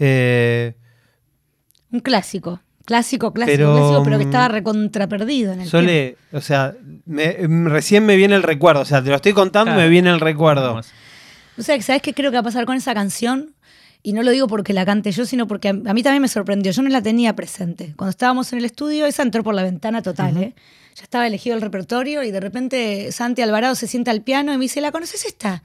[0.00, 0.74] Eh,
[1.92, 2.60] Un clásico.
[2.84, 5.78] Clásico, clásico, Pero, clásico, pero que mm, estaba recontra perdido en el tiempo.
[5.86, 6.74] Sole, o sea,
[7.06, 8.80] me- mm, recién me viene el recuerdo.
[8.80, 9.82] O sea, te lo estoy contando y Claro.
[9.82, 10.68] me viene el recuerdo.
[10.68, 10.88] Vamos.
[11.58, 13.54] O sea, ¿sabes qué creo que va a pasar con esa canción?
[14.02, 16.28] Y no lo digo porque la cante yo, sino porque a, a mí también me
[16.28, 16.72] sorprendió.
[16.72, 17.92] Yo no la tenía presente.
[17.96, 20.54] Cuando estábamos en el estudio, esa entró por la ventana total, ¿eh?
[20.96, 24.56] Ya estaba elegido el repertorio y de repente Santi Alvarado se sienta al piano y
[24.56, 25.62] me dice, ¿la conoces esta?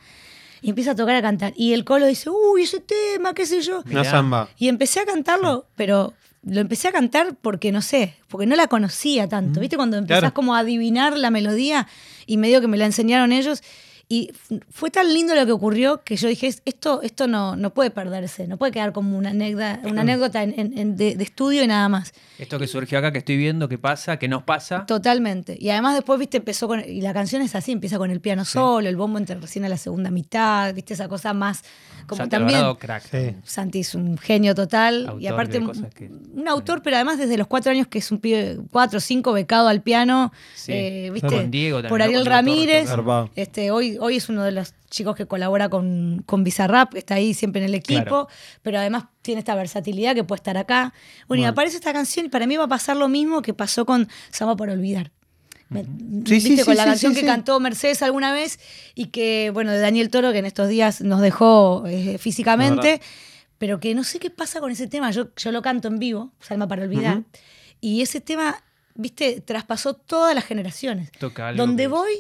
[0.62, 1.54] Y empieza a tocar a cantar.
[1.56, 3.84] Y el colo dice, uy, ese tema, qué sé yo.
[3.90, 4.50] Una samba.
[4.58, 6.14] Y empecé a cantarlo, pero
[6.44, 9.60] lo empecé a cantar porque no sé, porque no la conocía tanto.
[9.60, 9.76] ¿Viste?
[9.78, 10.34] Cuando empezás Claro.
[10.34, 11.88] como a adivinar la melodía
[12.26, 13.62] y medio que me la enseñaron ellos.
[14.08, 14.32] Y
[14.70, 18.46] fue tan lindo lo que ocurrió que yo dije, esto, esto no, no puede perderse,
[18.48, 21.68] no puede quedar como una anécdota, una anécdota en- en- en- de, de estudio y
[21.68, 22.14] nada más.
[22.38, 24.86] Esto que surgió acá, que estoy viendo, que pasa, que nos pasa.
[24.86, 25.58] Totalmente.
[25.60, 26.82] Y además después, viste, empezó con.
[26.88, 29.70] Y la canción es así, empieza con el piano solo, el bombo entra recién a
[29.70, 31.64] la segunda mitad, viste, esa cosa más.
[32.06, 32.60] Como Santi también.
[32.60, 33.04] Alvarado, crack.
[33.10, 33.36] Sí.
[33.44, 37.38] Santi es un genio total y aparte un, cosas que- un autor, pero además desde
[37.38, 40.74] los cuatro años que es un pibe, cuatro o cinco becado al piano, Sí.
[40.74, 41.28] eh, ¿viste?
[41.28, 42.02] Con Diego también, por.
[42.04, 42.88] Ariel Ramírez.
[43.36, 47.16] Este, hoy, hoy es uno de los chicos que colabora con, con Bizarrap, que está
[47.16, 48.28] ahí siempre en el equipo, Claro.
[48.62, 50.94] pero además tiene esta versatilidad que puede estar acá.
[51.28, 53.86] Bueno, y aparece esta canción y para mí va a pasar lo mismo que pasó
[53.86, 55.12] con Samba para olvidar.
[55.70, 55.90] Me- Sí,
[56.36, 56.58] ¿Viste?
[56.58, 58.60] sí, con la canción que cantó Mercedes alguna vez
[58.94, 63.02] y que, bueno, de Daniel Toro, que en estos días nos dejó eh, físicamente,
[63.58, 65.10] pero que no sé qué pasa con ese tema.
[65.12, 67.24] Yo, yo lo canto en vivo, Salma para olvidar,
[67.82, 68.64] y ese tema,
[68.96, 71.12] viste, traspasó todas las generaciones.
[71.20, 72.14] Toca algo Donde voy,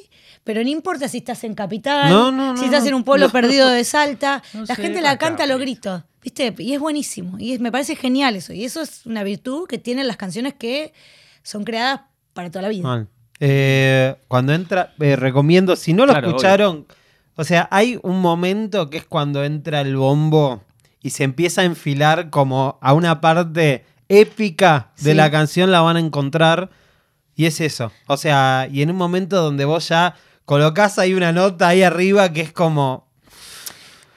[0.43, 3.27] pero no importa si estás en Capital, No, no, no, si estás en un pueblo
[3.27, 3.31] No.
[3.31, 6.53] perdido de Salta, No la sé, gente la acá, canta a los gritos, ¿viste?
[6.59, 7.37] Y es buenísimo.
[7.39, 8.53] Y es- me parece genial eso.
[8.53, 10.93] Y eso es una virtud que tienen las canciones que
[11.43, 12.01] son creadas
[12.33, 12.83] para toda la vida.
[12.83, 13.07] Mal.
[13.39, 16.85] Eh, cuando entra, eh, recomiendo, si no lo Claro, escucharon,
[17.35, 20.63] o sea, hay un momento que es cuando entra el bombo
[21.01, 25.13] y se empieza a enfilar como a una parte épica de Sí.
[25.17, 26.69] la canción, la van a encontrar.
[27.35, 27.91] Y es eso.
[28.07, 30.15] O sea, y en un momento donde vos ya
[30.45, 33.05] colocás ahí una nota ahí arriba que es como.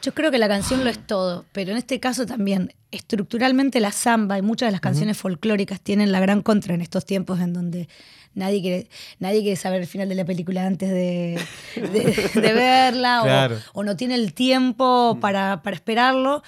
[0.02, 3.90] Yo creo que la canción lo es todo, pero en este caso también, estructuralmente la
[3.90, 7.52] samba y muchas de las canciones folclóricas tienen la gran contra en estos tiempos en
[7.52, 7.88] donde
[8.34, 11.40] nadie quiere, nadie quiere saber el final de la película antes de,
[11.74, 16.44] de- de verla o- no tiene el tiempo para, para esperarlo.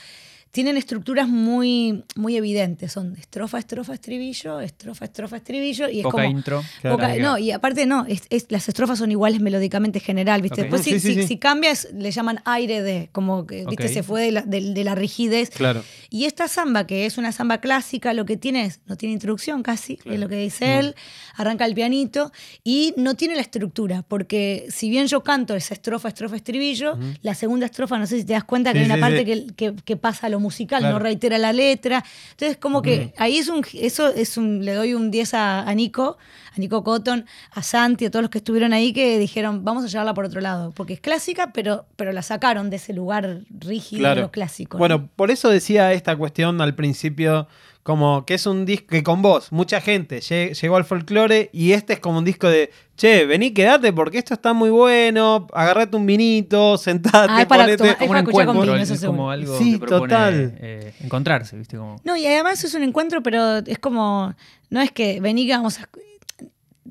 [0.53, 2.93] Tienen estructuras muy, muy evidentes.
[2.93, 5.89] Son estrofa, estrofa, estribillo, estrofa, estrofa, estribillo.
[5.89, 6.63] Y es Poca como, intro.
[6.81, 6.97] Claro.
[6.97, 10.63] poca- no, y aparte no, es, es- las estrofas son iguales melódicamente general, ¿viste?
[10.63, 10.65] Ok.
[10.67, 11.29] Después si, Sí, si- sí.
[11.29, 13.89] si cambias, le llaman aire de, como que, ¿viste?
[13.89, 15.51] Se fue de la, de- de la rigidez.
[15.51, 15.85] Claro.
[16.11, 19.63] Y esta samba, que es una samba clásica, lo que tiene es, no tiene introducción
[19.63, 20.97] casi, es lo que dice él,
[21.37, 22.33] arranca el pianito
[22.65, 27.35] y no tiene la estructura, porque si bien yo canto esa estrofa, estrofa, estribillo, la
[27.35, 29.25] segunda estrofa, no sé si te das cuenta que hay una parte sí.
[29.25, 30.95] que, que- que pasa a lo musical, Claro.
[30.95, 32.05] no reitera la letra.
[32.33, 35.75] Entonces, como que ahí es un, eso es un, le doy un 10 a, a
[35.75, 36.19] Nico,
[36.57, 39.87] a Nico Cotton, a Santi, a todos los que estuvieron ahí que dijeron, vamos a
[39.87, 44.09] llevarla por otro lado, porque es clásica, pero, pero la sacaron de ese lugar rígido
[44.15, 44.77] de lo clásico.
[44.77, 44.81] ¿no?
[44.81, 47.47] Bueno, por eso decía esta cuestión al principio,
[47.91, 51.73] como que es un disco que con vos, mucha gente lle- llegó al folclore y
[51.73, 55.97] este es como un disco de, che, vení, quedate porque esto está muy bueno, agarrate
[55.97, 58.91] un vinito, sentate, Ah, es para ponete- tomar- como un escuchar con encuentro, vino, es
[58.91, 59.31] eso como seguro.
[59.33, 60.55] algo Sí, que propone total.
[60.61, 61.77] eh, encontrarse, ¿viste?
[61.79, 64.35] Como, No, y además es un encuentro, pero es como,
[64.71, 65.89] no es que vení que vamos a...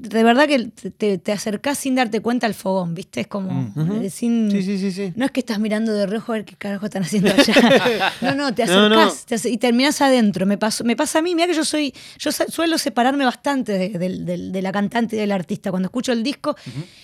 [0.01, 3.19] De verdad que te, te acercás sin darte cuenta al fogón, ¿viste?
[3.19, 4.49] Es como, eh, sin...
[4.49, 5.11] Sí, sí, sí.
[5.17, 8.13] No es que estás mirando de reojo a ver qué carajo están haciendo allá.
[8.21, 9.25] No, no, te acercás no.
[9.27, 10.45] te ace- y terminás adentro.
[10.45, 13.89] Me, pasó, me pasa a mí, mira que yo soy, yo suelo separarme bastante de,
[13.89, 16.55] de- de- de la cantante y del artista cuando escucho el disco.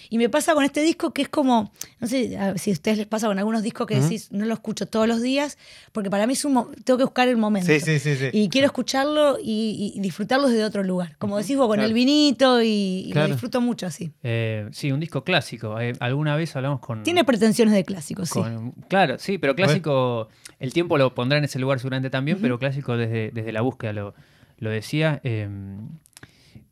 [0.09, 3.07] Y me pasa con este disco que es como, no sé si a ustedes les
[3.07, 5.57] pasa con algunos discos que decís, no lo escucho todos los días,
[5.91, 6.53] porque para mí es un,
[6.85, 7.67] tengo que buscar el momento.
[7.73, 8.29] Sí, sí, sí, sí.
[8.31, 11.17] Y quiero escucharlo y, y disfrutarlo desde otro lugar.
[11.17, 11.87] Como decís vos, con Claro.
[11.87, 13.27] el vinito y, y Claro.
[13.29, 14.11] lo disfruto mucho así.
[14.23, 15.79] eh, sí, un disco clásico.
[15.79, 17.03] Eh, alguna vez hablamos con...
[17.03, 18.39] Tiene pretensiones de clásico, sí.
[18.87, 22.97] Claro, sí, pero clásico, el tiempo lo pondrá en ese lugar seguramente también, pero clásico
[22.97, 24.13] desde, desde la búsqueda, lo,
[24.59, 25.19] lo decía.
[25.23, 25.49] eh,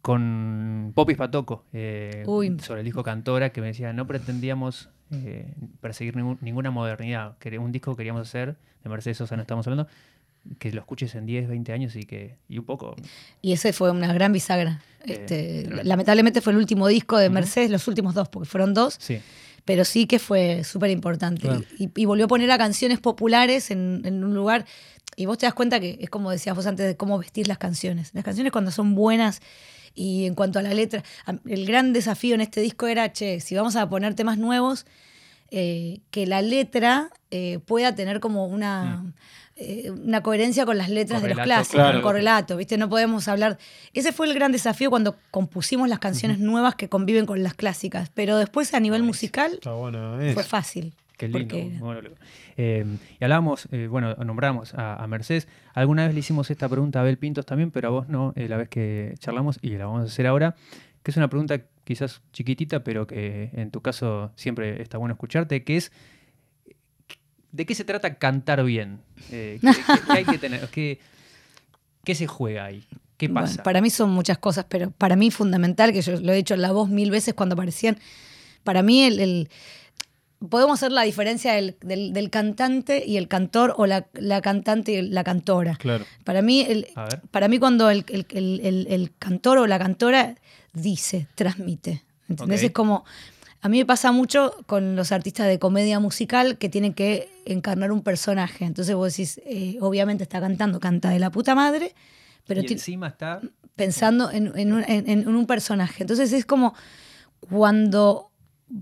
[0.02, 2.58] con Popis Patoco, eh, Uy.
[2.60, 7.38] sobre el disco Cantora, que me decía, no pretendíamos eh, perseguir ningún- ninguna modernidad.
[7.60, 9.90] Un disco que queríamos hacer, de Mercedes Sosa no estamos hablando,
[10.60, 12.96] que lo escuches en 10, 20 años y que y un poco...
[13.42, 14.82] Y ese fue una gran bisagra.
[15.06, 18.98] Eh, Este, lamentablemente fue el último disco de Mercedes, los últimos dos, porque fueron dos,
[19.00, 19.20] Sí,
[19.66, 21.48] pero sí que fue súper importante.
[21.80, 24.66] Y, y volvió a poner a canciones populares en, en un lugar.
[25.16, 27.58] Y vos te das cuenta que es como decías vos antes de cómo vestir las
[27.58, 28.12] canciones.
[28.14, 29.42] Las canciones cuando son buenas
[29.96, 31.04] y en cuanto a la letra,
[31.46, 34.86] el gran desafío en este disco era, che, si vamos a poner temas nuevos,
[35.56, 39.14] eh, que la letra eh, pueda tener como una,
[39.56, 41.98] eh, una coherencia con las letras de los clásicos, claro.
[42.00, 42.76] un correlato, ¿viste?
[42.76, 43.60] No podemos hablar.
[43.94, 48.10] Ese fue el gran desafío cuando compusimos las canciones nuevas que conviven con las clásicas.
[48.16, 50.96] Pero después a nivel musical fue fácil.
[51.18, 51.56] Qué lindo.
[51.80, 52.12] porque-.
[52.58, 52.86] Eh,
[53.20, 55.48] y hablábamos, eh, bueno, nombramos a, a Mercedes.
[55.76, 58.48] Alguna vez le hicimos esta pregunta a Abel Pintos también, pero a vos no, eh,
[58.48, 60.56] la vez que charlamos y la vamos a hacer ahora,
[61.04, 65.64] que es una pregunta quizás chiquitita, pero que en tu caso siempre está bueno escucharte,
[65.64, 65.92] que es,
[67.52, 69.00] ¿de qué se trata cantar bien?
[69.32, 70.68] Eh, ¿qué, qué- qué hay que tener?
[70.70, 71.00] ¿Qué,
[72.04, 72.84] qué se juega ahí?
[73.18, 73.64] ¿Qué Bueno, pasa?
[73.64, 76.62] para mí son muchas cosas, pero para mí fundamental, que yo lo he dicho en
[76.62, 77.98] la voz mil veces cuando aparecían,
[78.64, 79.50] para mí el, el-
[80.50, 84.92] podemos hacer la diferencia del, del- del cantante y el cantor o la, la cantante
[84.94, 85.76] y la cantora.
[85.76, 86.06] Claro.
[86.26, 86.88] Para mí, el,
[87.32, 90.36] para mí cuando el, el- el- el- el cantor o la cantora
[90.74, 92.04] dice, transmite.
[92.30, 92.62] ¿Entendés?
[92.62, 92.66] Ok.
[92.66, 93.06] Es como,
[93.62, 97.92] a mí me pasa mucho con los artistas de comedia musical que tienen que encarnar
[97.92, 98.66] un personaje.
[98.66, 101.94] Entonces vos decís, eh, obviamente está cantando, canta de la puta madre,
[102.48, 103.42] pero y encima está...
[103.76, 106.04] pensando en, en un, en- en un personaje.
[106.04, 106.74] Entonces es como
[107.50, 108.32] cuando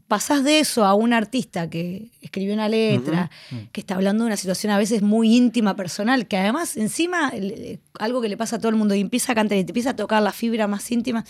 [0.07, 3.29] pasás de eso a un artista que escribió una letra,
[3.71, 7.79] que está hablando de una situación a veces muy íntima, personal, que además encima el-
[7.99, 9.91] algo que le pasa a todo el mundo y empieza a cantar y te empieza
[9.91, 11.25] a tocar la fibra más íntima.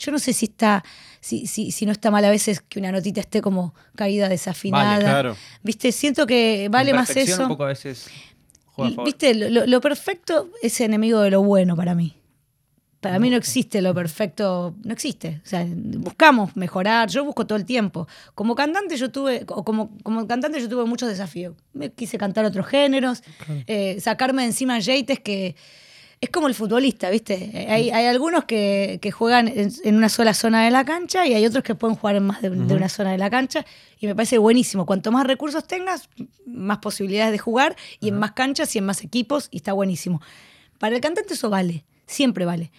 [0.00, 0.82] Yo no sé si está,
[1.20, 4.92] si, si, si no está mal a veces que una notita esté como caída desafinada.
[4.94, 5.36] Vale, claro.
[5.62, 7.42] Viste, siento que vale más eso.
[7.42, 8.08] Un poco a veces
[8.64, 9.04] juega a favor.
[9.04, 12.16] Viste, lo, lo- perfecto es enemigo de lo bueno para mí.
[13.00, 15.40] Para mí no existe lo perfecto, no existe.
[15.44, 18.06] O sea, buscamos mejorar, yo busco todo el tiempo.
[18.34, 21.54] Como cantante yo tuve, o como, como cantante yo tuve muchos desafíos.
[21.72, 23.22] Me quise cantar otros géneros,
[23.66, 25.56] eh, sacarme de encima yates que
[26.20, 27.66] es como el futbolista, ¿viste?
[27.70, 31.32] Hay, hay algunos que, que juegan en, en una sola zona de la cancha y
[31.32, 33.64] hay otros que pueden jugar en más de, de una zona de la cancha
[33.98, 34.84] y me parece buenísimo.
[34.84, 36.10] Cuanto más recursos tengas,
[36.44, 40.20] más posibilidades de jugar y en más canchas y en más equipos y está buenísimo.
[40.78, 42.70] Para el cantante eso vale, siempre vale.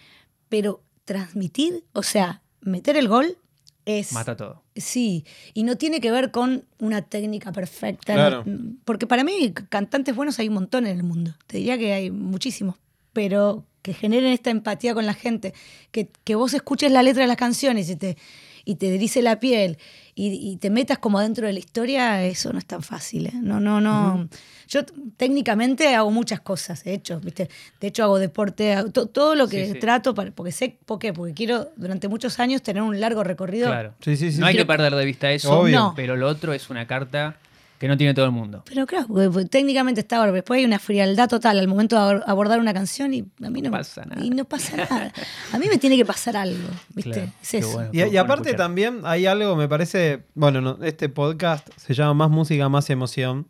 [0.48, 3.38] Pero transmitir, o sea, meter el gol
[3.86, 4.14] es...
[4.14, 4.62] Mata todo.
[4.76, 5.26] Sí,
[5.56, 8.14] y no tiene que ver con una técnica perfecta.
[8.14, 8.46] Claro.
[8.86, 11.34] porque para mí cantantes buenos hay un montón en el mundo.
[11.48, 12.76] Te diría que hay muchísimos.
[13.14, 15.54] Pero que generen esta empatía con la gente,
[15.92, 18.16] que, que vos escuches la letra de las canciones y te,
[18.64, 19.80] y te erice la piel
[20.14, 23.26] y, y te metas como dentro de la historia, eso no es tan fácil.
[23.26, 23.32] ¿eh?
[23.42, 24.30] No, no, no.
[24.68, 27.50] Yo t- técnicamente hago muchas cosas, de hecho, ¿viste?
[27.80, 29.80] De hecho, hago deporte, hago to- todo lo que Sí, sí.
[29.80, 31.12] trato, para, porque sé, ¿por qué?
[31.12, 33.68] Porque quiero durante muchos años tener un largo recorrido.
[33.68, 33.96] Claro.
[34.02, 34.40] Sí, sí, sí.
[34.40, 35.76] no hay Creo- que perder de vista eso, Obvio.
[35.80, 35.94] No.
[35.96, 37.38] pero lo otro es una carta
[37.82, 38.64] que no tiene todo el mundo.
[38.70, 42.02] Pero claro, porque, porque técnicamente está ahora, después hay una frialdad total al momento de
[42.04, 44.24] abor- abordar una canción y a mí no, pasa nada.
[44.24, 45.12] Y no pasa nada.
[45.52, 47.12] A mí me tiene que pasar algo, ¿viste?
[47.12, 47.72] Claro, es eso.
[47.74, 47.90] bueno.
[47.92, 48.68] Y, aparte escuchar.
[48.68, 53.48] también hay algo, me parece, bueno, no, este podcast se llama Más Música, Más Emoción.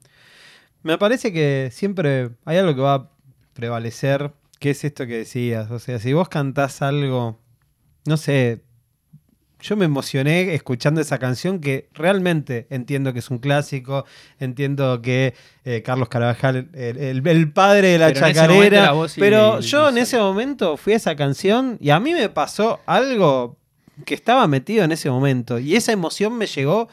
[0.82, 3.10] Me parece que siempre hay algo que va a
[3.52, 5.70] prevalecer, que es esto que decías.
[5.72, 7.38] O sea, si vos cantás algo,
[8.06, 8.64] no sé,
[9.62, 14.06] yo me emocioné escuchando esa canción que realmente entiendo que es un clásico,
[14.40, 15.34] entiendo que
[15.66, 19.98] eh, Carlos Carabajal, el, el- el padre de la Pero chacarera, pero el- yo en
[20.00, 23.58] ese momento fui a esa canción y a mí me pasó algo
[24.06, 26.90] que estaba metido en ese momento y esa emoción me llegó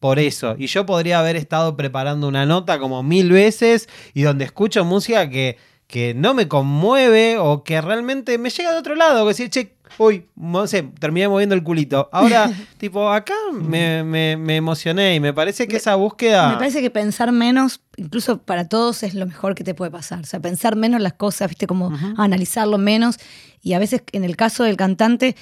[0.00, 0.56] por eso.
[0.58, 5.28] Y yo podría haber estado preparando una nota como mil veces y donde escucho música
[5.28, 5.58] que,
[5.90, 9.24] que no me conmueve o que realmente me llega de otro lado.
[9.24, 12.08] Que decir, che, uy, no sé, terminé moviendo el culito.
[12.12, 12.48] Ahora,
[12.78, 16.50] tipo, acá me, me- me emocioné y me parece que esa búsqueda...
[16.50, 20.20] Me parece que pensar menos, incluso para todos, es lo mejor que te puede pasar.
[20.20, 23.16] O sea, pensar menos las cosas, viste, como analizarlo menos.
[23.60, 25.34] Y a veces, en el caso del cantante,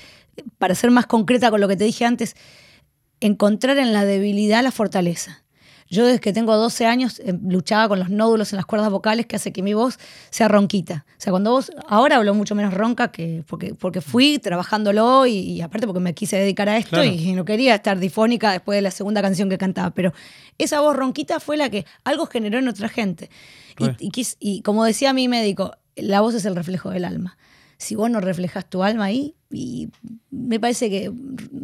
[0.57, 2.35] para ser más concreta con lo que te dije antes,
[3.21, 5.43] encontrar en la debilidad la fortaleza.
[5.91, 9.25] Yo desde que tengo 12 años eh, luchaba con los nódulos en las cuerdas vocales
[9.27, 9.99] que hace que mi voz
[10.31, 11.07] sea ronquita.
[11.13, 15.33] O sea, cuando vos, ahora hablo mucho menos ronca que porque, porque fui trabajándolo y,
[15.39, 17.05] y aparte porque me quise dedicar a esto Claro.
[17.11, 19.91] y no quería estar difónica después de la segunda canción que cantaba.
[19.93, 20.13] Pero
[20.59, 23.31] esa voz ronquita fue la que algo generó en otra gente.
[23.79, 27.39] Y, y quis- y como decía mi médico, la voz es el reflejo del alma.
[27.79, 29.89] Si vos no reflejas tu alma ahí, y
[30.31, 31.11] me parece que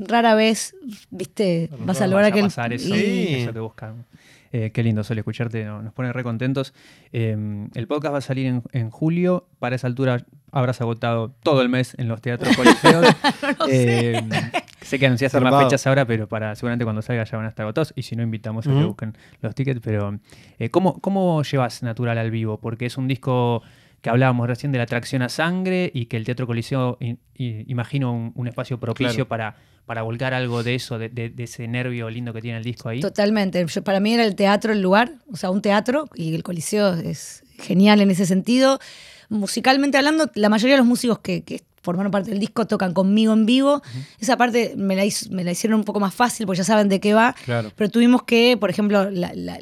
[0.07, 0.75] rara vez,
[1.11, 3.35] viste, vas a lograr que el- pasar eso, y- Sí.
[3.41, 4.07] eso que buscamos.
[4.53, 6.73] Eh, qué lindo suele escucharte, no- nos pone re contentos.
[7.13, 7.37] Eh,
[7.75, 9.49] el podcast va a salir en, en julio.
[9.59, 13.05] Para esa altura habrás agotado todo el mes en los teatros coliseos.
[13.69, 14.23] Eh,
[14.83, 17.65] sé que anunciaste más fechas ahora, pero para seguramente cuando salga ya van a estar
[17.65, 17.93] agotados.
[17.97, 19.81] Y si no, invitamos a que busquen los tickets.
[19.83, 20.21] Pero,
[20.61, 22.61] eh, ¿cómo, ¿cómo llevas Natural al vivo?
[22.61, 23.61] Porque es un disco
[24.05, 26.99] que hablábamos recién de la atracción a sangre y que el Teatro Coliseo,
[27.39, 29.29] imagino, un, un espacio propicio Claro.
[29.29, 32.65] para, para volcar algo de eso, de, de- de ese nervio lindo que tiene el
[32.65, 33.01] disco ahí.
[33.01, 33.65] Totalmente.
[33.67, 36.93] Yo- para mí era el teatro el lugar, o sea, un teatro, y el Coliseo
[36.93, 38.79] es genial en ese sentido.
[39.31, 43.33] Musicalmente hablando, la mayoría de los músicos que, que formaron parte del disco tocan conmigo
[43.33, 43.81] en vivo.
[44.21, 46.91] Esa parte me la, hizo- me la hicieron un poco más fácil porque ya saben
[46.91, 47.35] de qué va.
[47.47, 47.73] Claro.
[47.75, 49.59] Pero tuvimos que, por ejemplo, la- la-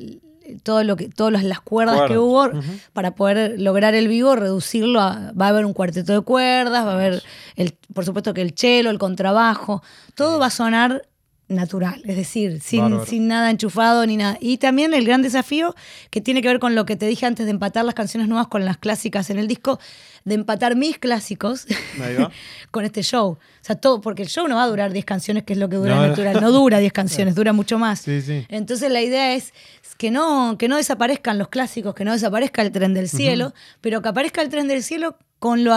[0.57, 2.51] todo lo que, todas las cuerdas que hubo,
[2.93, 6.93] para poder lograr el vivo, reducirlo a, va a haber un cuarteto de cuerdas, va
[6.93, 7.23] a haber,
[7.57, 9.83] el, por supuesto que el cello, el contrabajo,
[10.15, 11.03] todo va a sonar
[11.53, 14.39] natural, es decir, sin, sin nada enchufado ni nada.
[14.41, 15.75] Y también el gran desafío
[16.11, 18.49] que tiene que ver con lo que te dije antes de empatar las canciones nuevas
[18.49, 19.79] con las clásicas en el disco,
[20.25, 21.67] de empatar mis clásicos
[22.71, 23.31] con este show.
[23.33, 25.69] O sea, todo, porque el show no va a durar 10 canciones, que es lo
[25.69, 26.41] que dura No, natural.
[26.41, 28.01] No dura 10 canciones, dura mucho más.
[28.01, 28.47] Sí, sí.
[28.49, 29.53] Entonces la idea es
[29.99, 34.03] que no, que no desaparezcan los clásicos, que no desaparezca el tren del cielo, pero
[34.03, 35.75] que aparezca el tren del cielo con lo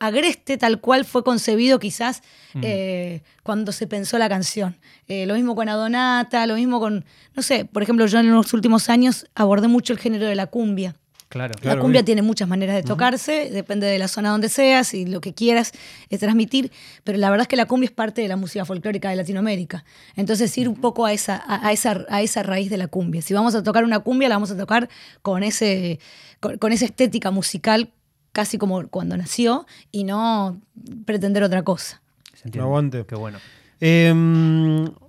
[0.00, 2.22] agreste tal cual fue concebido quizás
[2.62, 4.76] eh, cuando se pensó la canción.
[5.06, 8.52] Eh, lo mismo con Adonata, lo mismo con, no sé, por ejemplo, yo en los
[8.52, 10.94] últimos años abordé mucho el género de la cumbia.
[11.28, 11.54] Claro.
[11.60, 12.06] Claro, la cumbia bien.
[12.06, 15.72] tiene muchas maneras de tocarse, depende de la zona donde seas y lo que quieras
[16.08, 16.72] eh, transmitir,
[17.04, 19.84] pero la verdad es que la cumbia es parte de la música folclórica de Latinoamérica.
[20.16, 23.20] Entonces ir un poco a esa, a, a esa, a esa raíz de la cumbia.
[23.20, 24.88] Si vamos a tocar una cumbia, la vamos a tocar
[25.20, 26.00] con, ese,
[26.40, 27.92] con, con esa estética musical
[28.38, 30.60] casi como cuando nació y no
[31.04, 32.00] pretender otra cosa.
[32.44, 32.60] Entiende.
[32.60, 33.04] Aguante.
[33.04, 33.38] Qué bueno.
[33.80, 34.14] Eh,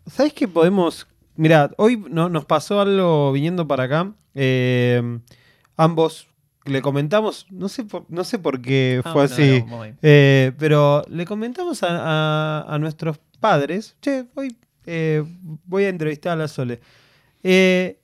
[0.07, 1.05] ¿Sabes qué podemos?
[1.35, 4.11] Mira, hoy no- nos pasó algo viniendo para acá.
[4.33, 5.19] Eh,
[5.77, 6.27] ambos
[6.65, 10.51] le comentamos, no sé por, no sé por qué Ah, fue bueno, así, no, eh,
[10.57, 11.89] pero le comentamos a,
[12.63, 15.23] a- a nuestros padres, che, hoy eh,
[15.65, 16.79] voy a entrevistar a la Sole.
[17.43, 17.99] Eh,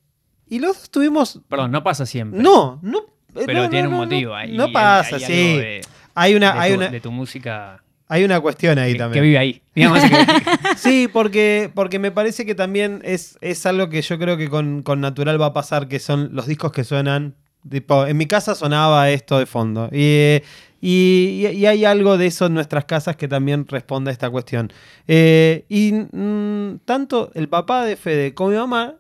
[0.48, 1.42] y los dos tuvimos...
[1.50, 2.40] Perdón, no pasa siempre.
[2.44, 3.14] No, no...
[3.36, 4.56] eh, Pero no, tiene no, un motivo ahí.
[4.56, 5.34] No pasa, hay sí.
[5.58, 5.82] de-
[6.13, 9.13] hay una, de hay tu- una, de tu música hay una cuestión ahí que, también.
[9.24, 9.62] que vive ahí.
[9.74, 10.10] Digamos que-
[10.78, 14.84] Sí, porque, porque me parece que también es, es algo que yo creo que con,
[14.84, 17.34] con Natural va a pasar, que son los discos que suenan.
[17.67, 19.89] Tipo, en mi casa sonaba esto de fondo.
[19.91, 20.39] Y,
[20.82, 24.71] y, y hay algo de eso en nuestras casas que también responde a esta cuestión.
[25.08, 28.98] Eh, y mm, tanto el papá de Fede como mi mamá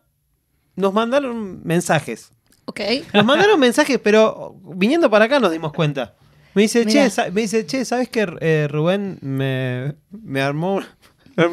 [0.75, 2.31] nos mandaron mensajes.
[2.65, 2.79] Ok.
[3.13, 6.13] Nos mandaron mensajes, pero viniendo para acá nos dimos cuenta.
[6.53, 7.31] Me dice, che, Mirá.
[7.31, 10.79] me dice, che, ¿sabes que eh, Rubén me, me armó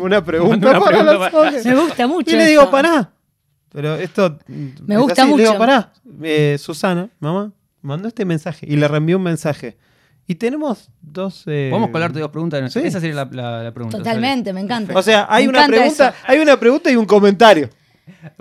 [0.01, 1.65] Una pregunta Mandó una para pregunta la para- Sole.
[1.75, 2.31] Me gusta mucho.
[2.31, 2.71] Y le digo, eso.
[2.71, 3.11] pará.
[3.73, 4.39] Pero esto.
[4.47, 5.59] Me es gusta así, Le digo, mucho.
[5.59, 5.93] pará.
[6.23, 9.77] Eh, Susana, mamá, mandó este mensaje y le reenvió un mensaje.
[10.27, 11.43] Y tenemos dos.
[11.47, 12.73] eh, Podemos colarte dos preguntas.
[12.73, 12.79] sí.
[12.85, 13.99] Esa sería la, la- la pregunta.
[13.99, 14.97] Totalmente, me encanta.
[14.97, 16.17] O sea, hay Me una encanta pregunta, eso.
[16.29, 17.69] hay una pregunta y un comentario.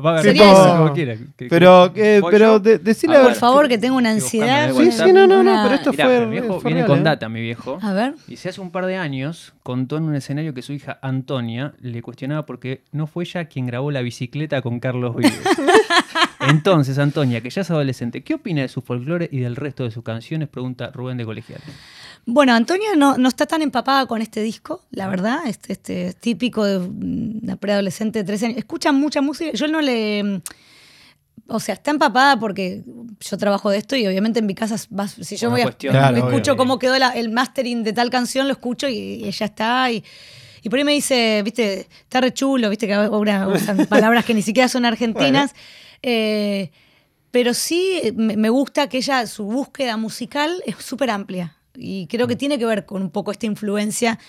[0.04, 0.78] Va a Sería como- eso.
[0.78, 1.16] como quiera.
[1.38, 2.60] Que- Pero, que- eh, ¿Voy pero yo?
[2.60, 3.40] de- decile A a Por ver.
[3.40, 4.74] favor, que tengo una ansiedad.
[4.76, 6.26] Sí, sí, no, no, no, pero esto Mirá, fue.
[6.26, 7.04] mi viejo fue viene real, con ¿eh?
[7.04, 7.78] data, mi viejo.
[7.82, 8.16] A ver.
[8.28, 11.74] Y si hace un par de años contó en un escenario que su hija Antonia
[11.80, 15.40] le cuestionaba porque no fue ella quien grabó la bicicleta con Carlos Vives.
[16.40, 19.92] Entonces, Antonia, que ya es adolescente, ¿qué opina de su folclore y del resto de
[19.92, 20.50] sus canciones?
[20.50, 21.62] Pregunta Rubén de Colegial.
[22.26, 25.40] Bueno, Antonia no, no está tan empapada con este disco, la verdad.
[25.48, 28.58] Este, este es típico de una preadolescente de 13 años.
[28.60, 29.52] Escucha mucha música.
[29.54, 30.42] Yo no le.
[31.48, 32.84] O sea, está empapada porque
[33.20, 35.66] yo trabajo de esto y obviamente en mi casa, vas- si yo Una voy a,
[35.66, 35.94] cuestión.
[35.94, 36.58] Claro, escucho obvio.
[36.58, 39.92] cómo quedó la- el mastering de tal canción, lo escucho y, y ella está.
[39.92, 40.04] Y,
[40.62, 44.34] y por ahí me dice, viste, está re chulo, viste que ahora usan palabras que
[44.34, 45.54] ni siquiera son argentinas.
[46.04, 46.72] Eh,
[47.32, 51.58] pero sí me, me gusta que ella, su búsqueda musical es súper amplia.
[51.76, 54.20] Y creo que tiene que ver con un poco esta influencia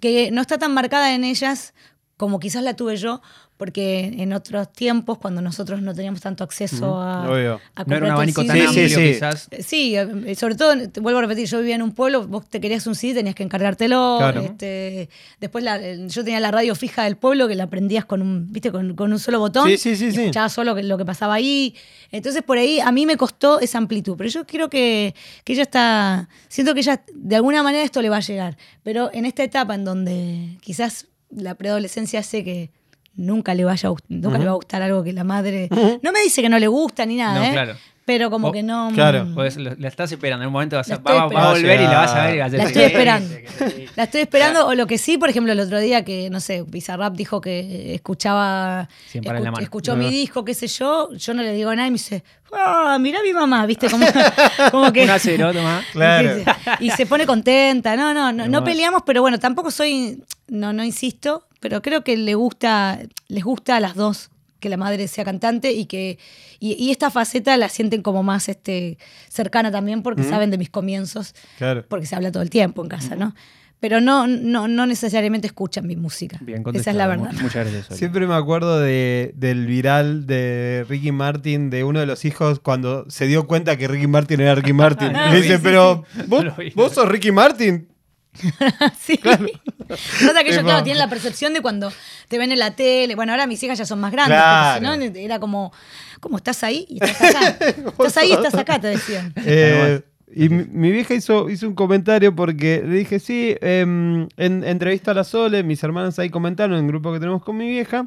[0.00, 1.74] que no está tan marcada en ellas
[2.20, 3.22] como quizás la tuve yo,
[3.56, 7.60] porque en otros tiempos, cuando nosotros no teníamos tanto acceso a, Obvio.
[7.74, 8.68] a No era un abanico tan CD.
[8.68, 9.12] Sí, sí, amplio, sí.
[9.14, 9.48] quizás.
[9.50, 12.46] Eh, Sí, eh, sobre todo, te vuelvo a repetir, yo vivía en un pueblo, vos
[12.48, 14.16] te querías un CD, tenías que encargártelo.
[14.18, 14.40] Claro.
[14.42, 15.08] este,
[15.40, 18.70] después la- yo tenía la radio fija del pueblo que la prendías con un, ¿viste?
[18.70, 19.66] Con, con un solo botón.
[19.68, 20.08] Sí, sí, sí, y.
[20.20, 21.74] Escuchabas solo lo que pasaba ahí.
[22.12, 24.14] Entonces, por ahí a mí me costó esa amplitud.
[24.18, 25.14] Pero yo creo que,
[25.44, 26.28] que ella está.
[26.48, 28.56] Siento que ella, de alguna manera, esto le va a llegar.
[28.82, 32.70] Pero en esta etapa en donde quizás la preadolescencia hace que
[33.14, 35.68] nunca le vaya a nunca le va a gustar algo que la madre.
[36.02, 37.52] No me dice que no le gusta ni nada, No, ¿eh?
[37.52, 37.76] claro.
[38.10, 38.90] Pero como que no.
[38.92, 39.24] claro.
[39.24, 40.42] mm, Pues la estás esperando.
[40.42, 42.38] En un momento vas a, va, va a volver y la vas a ver y
[42.40, 43.28] vas a La estoy "Sí, esperando.
[43.28, 43.84] sí, sí, sí".
[43.94, 46.64] La estoy esperando, o lo que sí, por ejemplo, el otro día que, no sé,
[46.66, 49.62] Bizarrap dijo que escuchaba, Sin parar la mano.
[49.62, 52.98] escuchó mi disco, qué sé yo, yo no le digo nada y me dice, ah,
[53.00, 54.04] mirá mi mamá, viste, como,
[54.72, 55.08] como que...
[55.08, 55.82] A cero, toma.
[55.92, 56.42] Claro.
[56.80, 60.82] Y se pone contenta, no, no, no, no peleamos, pero bueno, tampoco soy, no, no
[60.82, 62.98] insisto, pero creo que le gusta,
[63.28, 64.30] les gusta a las dos
[64.60, 66.18] que la madre sea cantante y que
[66.60, 68.98] y, y esta faceta la sienten como más este
[69.28, 71.84] cercana también porque saben de mis comienzos Claro.
[71.88, 73.34] porque se habla todo el tiempo en casa, ¿no?
[73.80, 76.36] Pero no, no, no necesariamente escuchan mi música.
[76.42, 77.32] Bien, Esa es la verdad.
[77.32, 77.96] Mu- Muchas gracias.
[77.96, 83.06] Siempre me acuerdo de, del viral de Ricky Martin, de uno de los hijos, cuando
[83.08, 85.16] se dio cuenta que Ricky Martin era Ricky Martin.
[85.16, 86.72] Ah, Y le sí, dice, sí, pero ¿vos, Lo vi.
[86.76, 87.88] vos sos Ricky Martin.
[89.00, 89.18] sí.
[89.18, 91.92] Pasa que ellos, claro, tienen la percepción de cuando
[92.28, 93.14] te ven en la tele.
[93.14, 94.80] Bueno, ahora mis hijas ya son más grandes, Claro.
[94.80, 95.72] pero si no, era como,
[96.20, 96.86] ¿cómo estás ahí?
[96.88, 97.56] Y estás acá.
[97.66, 99.32] estás ahí y estás acá, te decían.
[99.44, 100.00] Eh,
[100.32, 105.10] y mi, mi vieja hizo, hizo un comentario porque le dije, sí, em, en entrevista
[105.10, 108.06] a la Sole, mis hermanas ahí comentaron en el grupo que tenemos con mi vieja.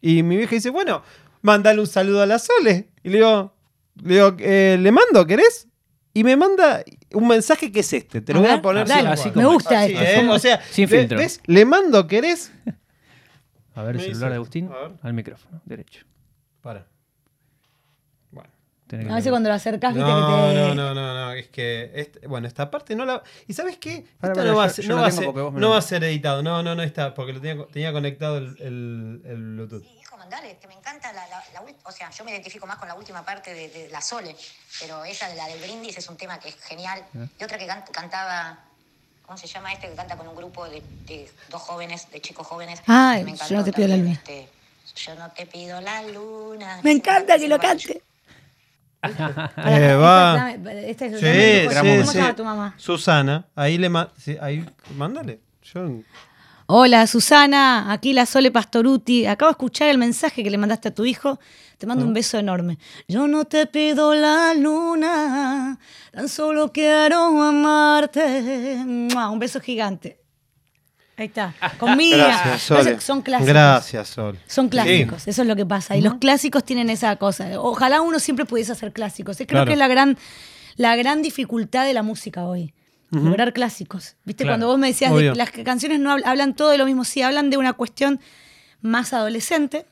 [0.00, 1.02] Y mi vieja dice, bueno,
[1.40, 2.88] mandale un saludo a la Sole.
[3.04, 3.54] Y le digo,
[4.02, 5.24] le, digo, eh, ¿le mando?
[5.26, 5.68] ¿Querés?
[6.14, 6.82] Y me manda
[7.14, 8.20] un mensaje que es este.
[8.20, 10.04] Te lo A voy a poner dale, así me como- gusta Así, esto.
[10.22, 10.28] ¿eh?
[10.28, 11.18] O sea, Sin filtro.
[11.18, 11.40] ¿ves?
[11.46, 12.06] ¿Le mando?
[12.06, 12.52] ¿Querés?
[13.74, 14.70] A ver el celular de Agustín.
[15.02, 16.04] Al micrófono, derecho.
[16.60, 16.86] Para.
[18.30, 18.50] Bueno.
[18.86, 20.22] Tenés A veces cuando lo acercás, viste No, que
[20.54, 20.58] te.
[20.60, 23.22] no, no, no, no, es que, este- bueno, esta parte no la...
[23.48, 24.04] ¿Y sabes qué?
[24.20, 26.62] Para, Esto para, no, va, ser, no, va ser- no va a ser editado, no,
[26.62, 29.84] no, no está, porque lo tenía, tenía conectado el, el, el Bluetooth.
[30.32, 31.42] Mandale, que me encanta la, la,
[31.84, 34.34] o sea, yo me identifico más con la última parte de, de la Sole,
[34.80, 37.04] pero esa de la del brindis es un tema que es genial.
[37.38, 38.58] Y otra que can- cantaba,
[39.26, 39.88] ¿cómo se llama este?
[39.90, 42.80] Que canta con un grupo de, de dos jóvenes, de chicos jóvenes.
[42.86, 44.12] Ah, me Yo no te pido la luna.
[44.12, 44.48] este,
[44.96, 46.80] yo no te pido la luna.
[46.82, 48.02] Me encanta que lo cante.
[49.04, 50.52] Eh, va.
[50.52, 52.08] esta- Este es Sí, ¿Cómo sí.
[52.12, 52.74] se llama tu mamá?
[52.78, 54.64] Susana, ahí le ma- sí, ahí,
[54.96, 55.40] mándale.
[55.74, 55.88] Yo,
[56.74, 59.26] Hola Susana, aquí la Sole Pastoruti.
[59.26, 61.38] Acabo de escuchar el mensaje que le mandaste a tu hijo.
[61.76, 62.78] Te mando un beso enorme.
[63.06, 65.78] Yo no te pido la luna,
[66.12, 68.76] tan solo quiero amarte.
[68.86, 70.18] Un beso gigante.
[71.18, 72.16] Ahí está, conmigo.
[72.24, 73.00] gracias, Sole.
[73.02, 73.48] Son clásicos.
[73.48, 74.38] Gracias, Sol.
[74.46, 75.28] Son clásicos, Sí.
[75.28, 75.94] eso es lo que pasa.
[75.94, 77.50] Y los clásicos tienen esa cosa.
[77.60, 79.36] Ojalá uno siempre pudiese hacer clásicos.
[79.36, 79.66] Creo Claro.
[79.66, 80.16] que es la gran,
[80.76, 82.72] la gran dificultad de la música hoy.
[83.12, 84.16] Lograr clásicos.
[84.24, 84.44] ¿Viste?
[84.44, 84.54] Claro.
[84.54, 87.20] Cuando vos me decías de las canciones no hablan, hablan todo de lo mismo, sí,
[87.22, 88.20] hablan de una cuestión
[88.80, 89.86] más adolescente.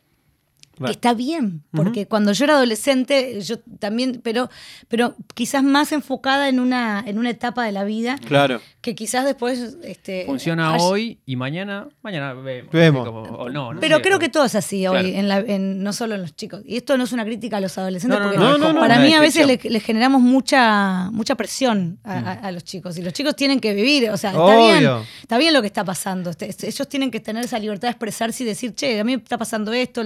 [0.86, 4.48] Que está bien, porque cuando yo era adolescente, yo también, pero,
[4.88, 8.60] pero quizás más enfocada en una, en una etapa de la vida Claro.
[8.80, 12.70] que quizás después este, Funciona hoy y mañana, mañana vemos.
[12.72, 13.06] Vemos.
[13.06, 14.98] Como- o no, no Pero sé, creo que todo es así Claro.
[15.06, 16.62] hoy, en la- en- no solo en los chicos.
[16.64, 18.72] Y esto no es una crítica a los adolescentes, No, no, porque no, no, no,
[18.74, 19.72] no, para mí a veces le, descripción.
[19.74, 22.44] le generamos mucha, mucha presión a, a- Mm.
[22.44, 22.96] a los chicos.
[22.98, 24.78] Y los chicos tienen que vivir, o sea, está Obvio.
[24.78, 24.90] bien,
[25.22, 26.30] está bien lo que está pasando.
[26.30, 29.16] Este- este- Ellos tienen que tener esa libertad de expresarse y decir, che, a mí
[29.16, 30.02] me está pasando esto.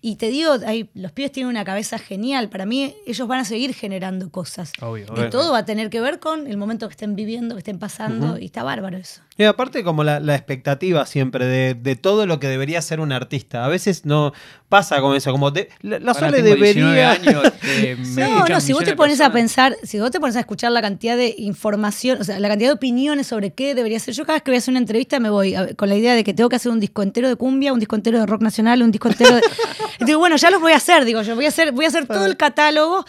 [0.00, 2.48] Y te digo, hay- los pibes tienen una cabeza genial.
[2.48, 4.72] Para mí, ellos van a seguir generando cosas.
[4.80, 5.30] Obvio, Y obvio.
[5.30, 8.38] todo va a tener que ver con el momento que estén viviendo, que estén pasando.
[8.38, 9.20] Y está bárbaro eso.
[9.38, 13.12] Y aparte como la, la expectativa siempre de, de todo lo que debería ser un
[13.12, 13.64] artista.
[13.64, 14.32] A veces no
[14.68, 17.10] pasa como eso, como de, la, la Ahora Sole tengo 19 debería...
[17.12, 20.36] años, eh, me No, no, si vos te pones a pensar, si vos te pones
[20.36, 23.98] a escuchar la cantidad de información, o sea, la cantidad de opiniones sobre qué debería
[24.00, 24.14] ser.
[24.14, 26.14] Yo cada vez que voy a hacer una entrevista me voy a- con la idea
[26.14, 28.42] de que tengo que hacer un disco entero de cumbia, un disco entero de rock
[28.42, 29.42] nacional, un disco entero de.
[30.02, 31.88] Y digo, bueno, ya los voy a hacer, digo yo, voy a hacer, voy a
[31.88, 33.04] hacer todo el catálogo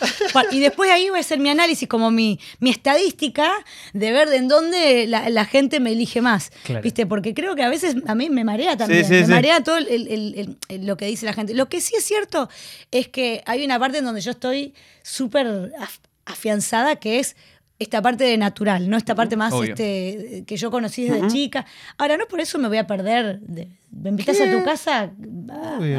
[0.52, 3.52] y después ahí voy a hacer mi análisis, como mi, mi estadística
[3.94, 6.52] de ver de en dónde la, la gente me elige más.
[6.64, 6.82] Claro.
[6.82, 7.06] ¿Viste?
[7.06, 9.04] Porque creo que a veces a mí me marea también.
[9.06, 9.32] sí, me sí.
[9.32, 11.54] marea todo el- el- el- el- el- lo que dice la gente.
[11.54, 12.50] Lo que sí es cierto
[12.92, 17.36] es que hay una parte en donde yo estoy súper af- afianzada que es
[17.80, 19.72] esta parte de natural, no esta parte más Obvio.
[19.74, 21.66] este, que yo conocí desde chica.
[21.98, 23.40] Ahora, no por eso me voy a perder.
[23.42, 25.12] de- me invitas a tu casa,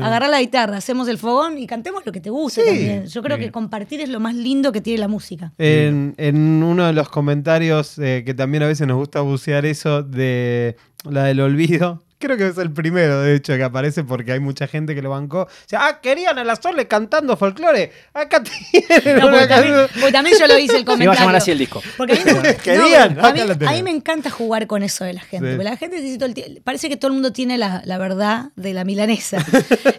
[0.03, 2.66] agarrar la guitarra, hacemos el fogón y cantemos lo que te guste Sí.
[2.68, 3.07] también.
[3.07, 3.49] Yo creo Bien.
[3.49, 5.53] que compartir es lo más lindo que tiene la música.
[5.59, 10.03] En, en uno de los comentarios, eh, que también a veces nos gusta bucear eso,
[10.03, 10.77] de
[11.09, 12.03] la del olvido.
[12.25, 15.11] Creo que es el primero, de hecho, que aparece porque hay mucha gente que lo
[15.11, 15.43] bancó.
[15.43, 17.93] O sea, ah, querían a la Sole cantando folclore.
[18.14, 19.89] Acá tienen No, porque, también, canción.
[20.01, 21.11] porque también yo lo hice el Se iba comentario.
[21.12, 21.83] a llamar así el disco.
[21.99, 25.12] Porque a mí, me- Querían, no, a, mí, a me encanta jugar con eso de
[25.12, 25.51] la gente.
[25.51, 25.57] Sí.
[25.57, 27.99] porque la gente dice todo el tie- parece que todo el mundo tiene la, la
[27.99, 29.45] verdad de la milanesa.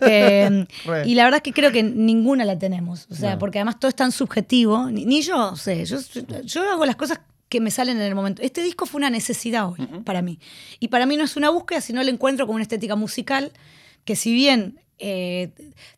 [0.07, 0.65] Eh,
[1.05, 3.07] y la verdad es que creo que ninguna la tenemos.
[3.11, 3.39] O sea, No.
[3.39, 4.89] porque además todo es tan subjetivo.
[4.91, 5.85] Ni, ni yo sé.
[5.85, 5.97] Yo,
[6.43, 7.19] yo hago las cosas
[7.49, 8.41] que me salen en el momento.
[8.41, 10.39] Este disco fue una necesidad hoy para mí.
[10.79, 13.51] Y para mí no es una búsqueda, sino el encuentro con una estética musical
[14.03, 15.49] que si bien eh,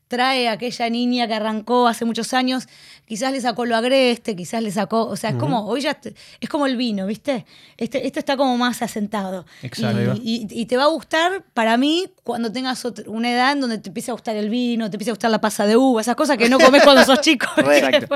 [0.07, 2.67] trae a aquella niña que arrancó hace muchos años,
[3.05, 5.99] quizás le sacó lo agreste, quizás le sacó, o sea, es como, hoy ya,
[6.39, 7.45] es como el vino, ¿viste?
[7.75, 9.45] Este, esto está como más asentado.
[9.61, 9.97] Exacto.
[10.23, 13.59] Y, y- y te va a gustar, para mí, cuando tengas otra- una edad en
[13.61, 15.99] donde te empiece a gustar el vino, te empiece a gustar la pasa de uva,
[15.99, 17.47] esas cosas que no comes cuando sos chico.
[17.57, 18.07] Exacto.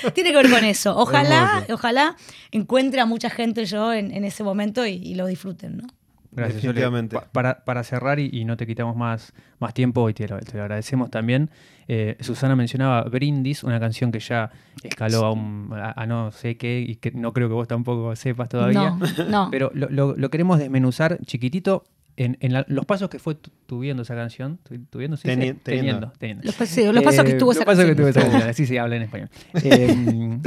[0.14, 0.96] Tiene que ver con eso.
[0.98, 2.16] Ojalá, ojalá
[2.50, 5.86] encuentre a mucha gente yo en, en ese momento y, y lo disfruten, ¿no?
[6.32, 6.62] Gracias.
[6.62, 7.16] Definitivamente.
[7.16, 10.38] Pa- para, para cerrar y, y no te quitamos más, más tiempo y te lo,
[10.38, 11.50] te lo agradecemos también.
[11.88, 14.50] eh, Susana mencionaba Brindis, una canción que ya
[14.82, 18.14] escaló a, un, a, a no sé qué y que no creo que vos tampoco
[18.14, 18.90] sepas todavía.
[18.90, 19.48] No, no.
[19.50, 21.84] Pero lo, lo- lo queremos desmenuzar chiquitito
[22.16, 24.58] en, en la- los pasos que fue tu- tuviendo esa canción.
[24.62, 25.16] Tu- ¿Tuviendo?
[25.16, 26.12] Sí, Teni- sí, teniendo.
[26.18, 26.44] teniendo.
[26.44, 28.12] Los, pas- sí, los pasos que Eh, tuvo los esa pasos que canción.
[28.12, 29.30] tuvo esa canción, así se habla en español.
[29.64, 30.38] Eh,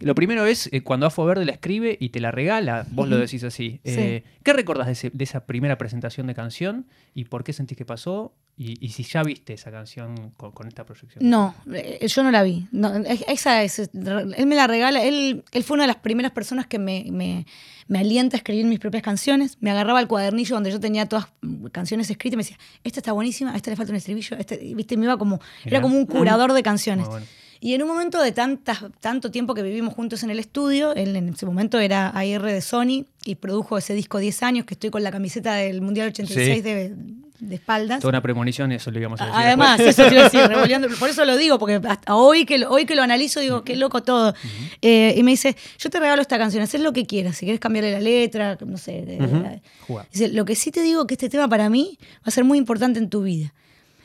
[0.00, 3.16] lo primero es eh, cuando Afo Verde la escribe y te la regala, vos lo
[3.18, 3.80] decís así.
[3.84, 7.76] Eh, ¿Qué recordás de, ese- de esa primera presentación de canción y por qué sentís
[7.78, 8.34] que pasó?
[8.56, 11.26] Y, y si ya viste esa canción con, con esta proyección.
[11.30, 12.66] No, eh, yo no la vi.
[12.72, 15.02] No, es- esa es, él me la regala.
[15.02, 17.46] Él, él fue una de las primeras personas que me, me-
[17.88, 19.56] me alienta a escribir mis propias canciones.
[19.60, 23.00] Me agarraba el cuadernillo donde yo tenía todas mm, canciones escritas y me decía, esta
[23.00, 24.36] está buenísima, a esta le falta un estribillo.
[24.60, 27.06] Y, viste, me iba como, era como un curador de canciones.
[27.08, 27.26] Bueno.
[27.60, 31.14] Y en un momento de tantas, tanto tiempo que vivimos juntos en el estudio, él
[31.14, 34.88] en ese momento era AR de Sony y produjo ese disco 10 años, que estoy
[34.90, 36.60] con la camiseta del Mundial 86 Sí.
[36.62, 36.94] de,
[37.40, 38.00] de espaldas.
[38.00, 39.40] Toda una premonición, eso le íbamos a decir.
[39.42, 39.98] Además, después.
[39.98, 40.88] eso te iba a decir, revoleando.
[40.98, 43.76] Por eso lo digo, porque hasta hoy que lo, hoy que lo analizo digo, qué
[43.76, 44.34] loco todo.
[44.80, 47.60] Eh, y me dice, yo te regalo esta canción, haces lo que quieras, si quieres
[47.60, 48.92] cambiarle la letra, no sé.
[49.04, 50.06] de- de- Jugá.
[50.10, 52.56] Dice, lo que sí te digo que este tema para mí va a ser muy
[52.56, 53.52] importante en tu vida.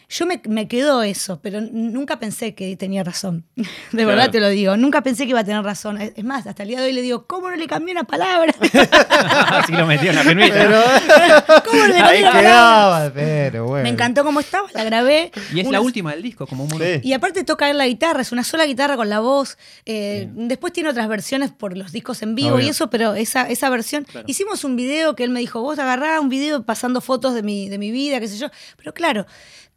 [0.10, 3.46] Yo me, me quedó eso, pero nunca pensé que tenía razón.
[3.92, 4.78] De verdad te lo digo.
[4.78, 6.00] Nunca pensé que iba a tener razón.
[6.00, 8.54] Es más, hasta el día de hoy le digo, ¿cómo no le cambié una palabra?
[9.50, 10.54] Así lo metió en la firmita.
[10.54, 10.82] Pero
[11.66, 12.42] ¿Cómo no le cambié ahí una palabra?
[12.42, 13.84] quedaba, pero bueno.
[13.84, 15.32] Me encantó cómo estaba, la grabé.
[15.54, 16.70] Y es la última del disco, como un.
[16.76, 17.00] Sí.
[17.04, 19.58] y aparte toca él la guitarra, es una sola guitarra con la voz.
[19.86, 22.68] Eh, después tiene otras versiones por los discos en vivo Obvio.
[22.68, 24.06] y eso, pero esa, esa versión.
[24.28, 27.70] Hicimos un video que él me dijo, vos agarrá un video pasando fotos de mi,
[27.70, 28.48] de mi vida, qué sé yo.
[28.78, 29.26] Pero claro,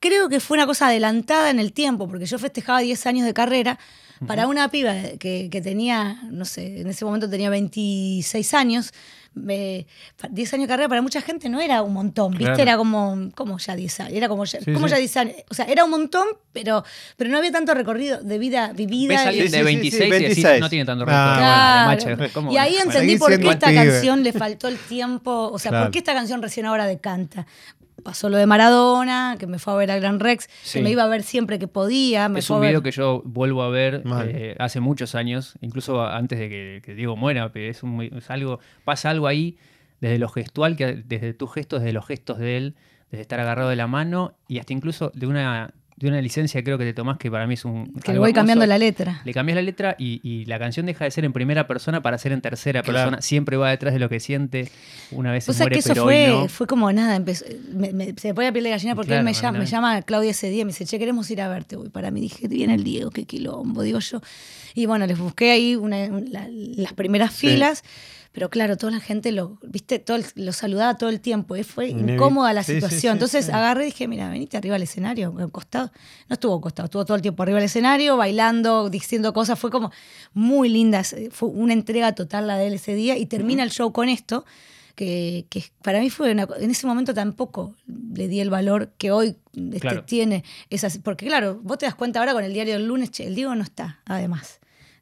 [0.00, 3.34] creo que fue una cosa adelantada en el tiempo, porque yo festejaba 10 años de
[3.34, 3.78] carrera.
[4.26, 8.92] Para una piba que, que tenía, no sé, en ese momento tenía 26 años,
[9.48, 9.86] eh,
[10.28, 12.46] 10 años de carrera para mucha gente no era un montón, ¿viste?
[12.46, 12.60] Claro.
[12.62, 14.90] Era como, como ya 10 años, era como ya, Sí, como sí.
[14.90, 15.34] ya 10 años.
[15.50, 16.82] O sea, era un montón, pero,
[17.16, 19.26] pero no había tanto recorrido de vida vivida.
[19.26, 20.60] Ves y- de sí, sí, 26 sí, y decís, 26.
[20.62, 21.84] no tiene tanto Ah.
[21.96, 22.16] Claro.
[22.16, 22.50] Macho, ¿cómo?
[22.52, 23.84] Y ahí entendí por qué esta pibe.
[23.86, 25.84] canción le faltó el tiempo, o sea, Claro.
[25.84, 27.46] por qué esta canción recién ahora decanta.
[28.02, 30.78] Pasó lo de Maradona, que me fue a ver al Gran Rex, Sí.
[30.78, 32.28] que me iba a ver siempre que podía.
[32.28, 35.14] Me Es fue un a ver- video que yo vuelvo a ver eh, hace muchos
[35.14, 39.26] años, incluso antes de que, que Diego muera, pero es, un es algo, pasa algo
[39.26, 39.56] ahí
[40.00, 42.76] desde lo gestual, que, desde tus gestos, desde los gestos de él,
[43.10, 46.78] desde estar agarrado de la mano y hasta incluso de una, de una licencia creo
[46.78, 47.92] que te tomás que para mí es un...
[48.04, 49.20] que le voy cambiando la letra.
[49.24, 52.18] Le cambias la letra y, y la canción deja de ser en primera persona para
[52.18, 52.98] ser en tercera Claro.
[53.10, 53.20] persona.
[53.22, 54.70] Siempre va detrás de lo que siente.
[55.10, 56.48] Una vez se O sea muere, que eso pero fue, hoy no.
[56.48, 57.44] fue como nada, empezó,
[57.74, 59.66] me- me- se me pone la piel de gallina porque Claro, él me llama, me
[59.66, 61.74] llama Claudia ese día y me dice, che, queremos ir a verte.
[61.76, 64.20] Voy para mí, dije, viene el Diego, qué quilombo, digo yo.
[64.74, 67.48] Y bueno, les busqué ahí una- la- las primeras Sí.
[67.48, 67.82] filas,
[68.38, 71.64] pero claro, toda la gente lo, viste, todo el- lo saludaba todo el tiempo, y
[71.64, 73.00] fue incómoda la Sí, situación.
[73.00, 75.90] sí, Entonces agarré y dije, mira, venite arriba al escenario, al costado.
[76.28, 79.72] No estuvo al costado, estuvo todo el tiempo arriba del escenario, bailando, diciendo cosas, fue
[79.72, 79.90] como
[80.34, 83.92] muy linda, fue una entrega total la de él ese día y termina el show
[83.92, 84.44] con esto
[84.94, 87.74] que, que para mí fue una en ese momento tampoco
[88.14, 90.04] le di el valor que hoy este, Claro.
[90.04, 93.26] tiene esas porque claro vos te das cuenta ahora con el diario del lunes che,
[93.26, 94.58] el Diego no está además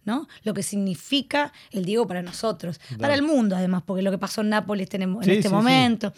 [0.06, 0.26] ¿no?
[0.44, 4.40] Lo que significa el Diego para nosotros, para el mundo además, porque lo que pasó
[4.40, 5.54] en Nápoles en, en Sí, este sí, sí.
[5.54, 6.12] momento.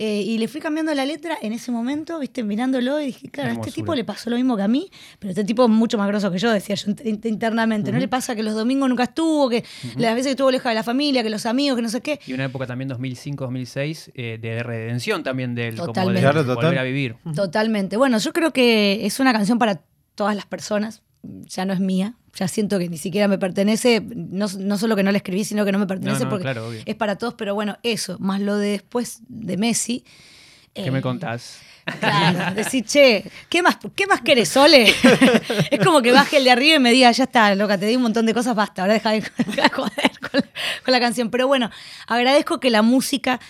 [0.00, 3.50] Eh, y le fui cambiando la letra en ese momento, viste, mirándolo y dije, claro,
[3.50, 5.98] a este tipo le pasó lo mismo que a mí, pero este tipo es mucho
[5.98, 7.90] más grosso que yo, decía yo inter- internamente.
[7.90, 9.64] ¿No le pasa que los domingos nunca estuvo, que
[9.96, 12.20] las veces que estuvo lejos de la familia, que los amigos, que no sé qué?
[12.28, 16.20] Y una época también 2005-2006 eh, de redención también de él, como de Totalmente.
[16.20, 17.16] Claro, volver a vivir.
[17.34, 17.96] Totalmente.
[17.96, 19.80] Bueno, yo creo que es una canción para
[20.14, 21.02] todas las personas.
[21.22, 22.14] Ya no es mía.
[22.34, 24.00] Ya siento que ni siquiera me pertenece.
[24.00, 26.42] No, no solo que no la escribí, sino que no me pertenece No, no, porque
[26.42, 27.34] claro, es para todos.
[27.34, 30.04] Pero bueno, eso, más lo de después de Messi.
[30.74, 31.60] ¿Qué eh, me contás?
[32.00, 34.92] Claro, decir, che, ¿qué más, ¿qué más querés, Sole?
[35.70, 37.96] es como que baje el de arriba y me diga, ya está, loca, te di
[37.96, 39.22] un montón de cosas, basta, ahora deja de
[39.72, 40.42] joder con,
[40.84, 41.30] con la canción.
[41.30, 41.70] Pero bueno,
[42.06, 43.40] agradezco que la música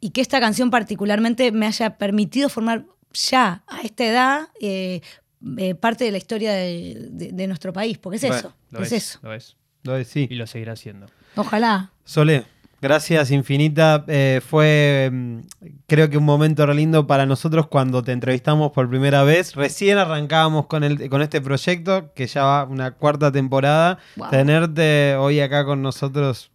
[0.00, 5.00] y que esta canción particularmente me haya permitido formar ya a esta edad eh,
[5.58, 8.80] eh, parte de la historia de, de- de nuestro país, porque es Bueno, eso, Lo
[8.82, 9.18] es, es, eso.
[9.22, 9.56] Lo es.
[9.84, 10.26] Lo de sí.
[10.30, 11.06] Y lo seguirá haciendo.
[11.36, 11.92] Ojalá.
[12.04, 12.44] Sole,
[12.82, 14.04] gracias infinita.
[14.08, 15.38] Eh, fue, mm,
[15.86, 19.54] creo que un momento re lindo para nosotros cuando te entrevistamos por primera vez.
[19.54, 23.98] Recién arrancábamos con, el, con este proyecto, que ya va una cuarta temporada.
[24.16, 24.30] Wow.
[24.30, 26.50] Tenerte hoy acá con nosotros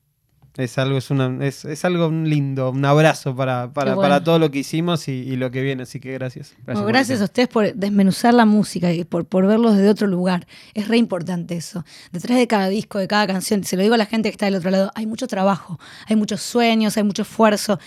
[0.56, 4.02] es algo, es una, es, es algo lindo, un abrazo para, para, bueno.
[4.10, 5.84] para todo lo que hicimos y, y lo que viene.
[5.84, 6.54] Así que gracias.
[6.66, 10.46] Bueno, gracias a ustedes por desmenuzar la música y por, por verlos desde otro lugar.
[10.74, 11.84] Es re importante eso.
[12.12, 14.46] Detrás de cada disco, de cada canción, se lo digo a la gente que está
[14.46, 17.80] del otro lado, hay mucho trabajo, hay muchos sueños, hay mucho esfuerzo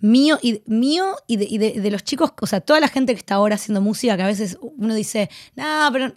[0.00, 3.12] mío y, mío y, de, y de- de los chicos, o sea, toda la gente
[3.14, 6.12] que está ahora haciendo música, que a veces uno dice, no, pero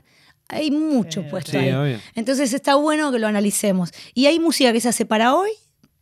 [0.50, 1.72] hay mucho puesto Sí, ahí.
[1.72, 2.00] obvio.
[2.16, 3.92] Entonces está bueno que lo analicemos.
[4.16, 5.52] Y hay música que se hace para hoy,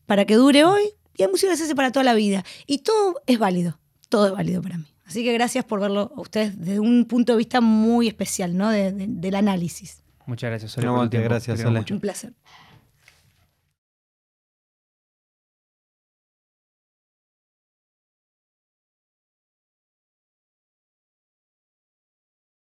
[0.06, 0.84] para que dure hoy,
[1.16, 2.44] y hay música que se hace para toda la vida.
[2.66, 3.80] Y todo es válido,
[4.10, 4.86] todo es válido para mí.
[5.06, 8.70] Así que gracias por verlo a ustedes desde un punto de vista muy especial, ¿no?
[8.70, 10.02] De- de- del análisis.
[10.26, 11.84] Muchas gracias, Sole, No, gracias, Sole.
[11.92, 12.34] Un placer.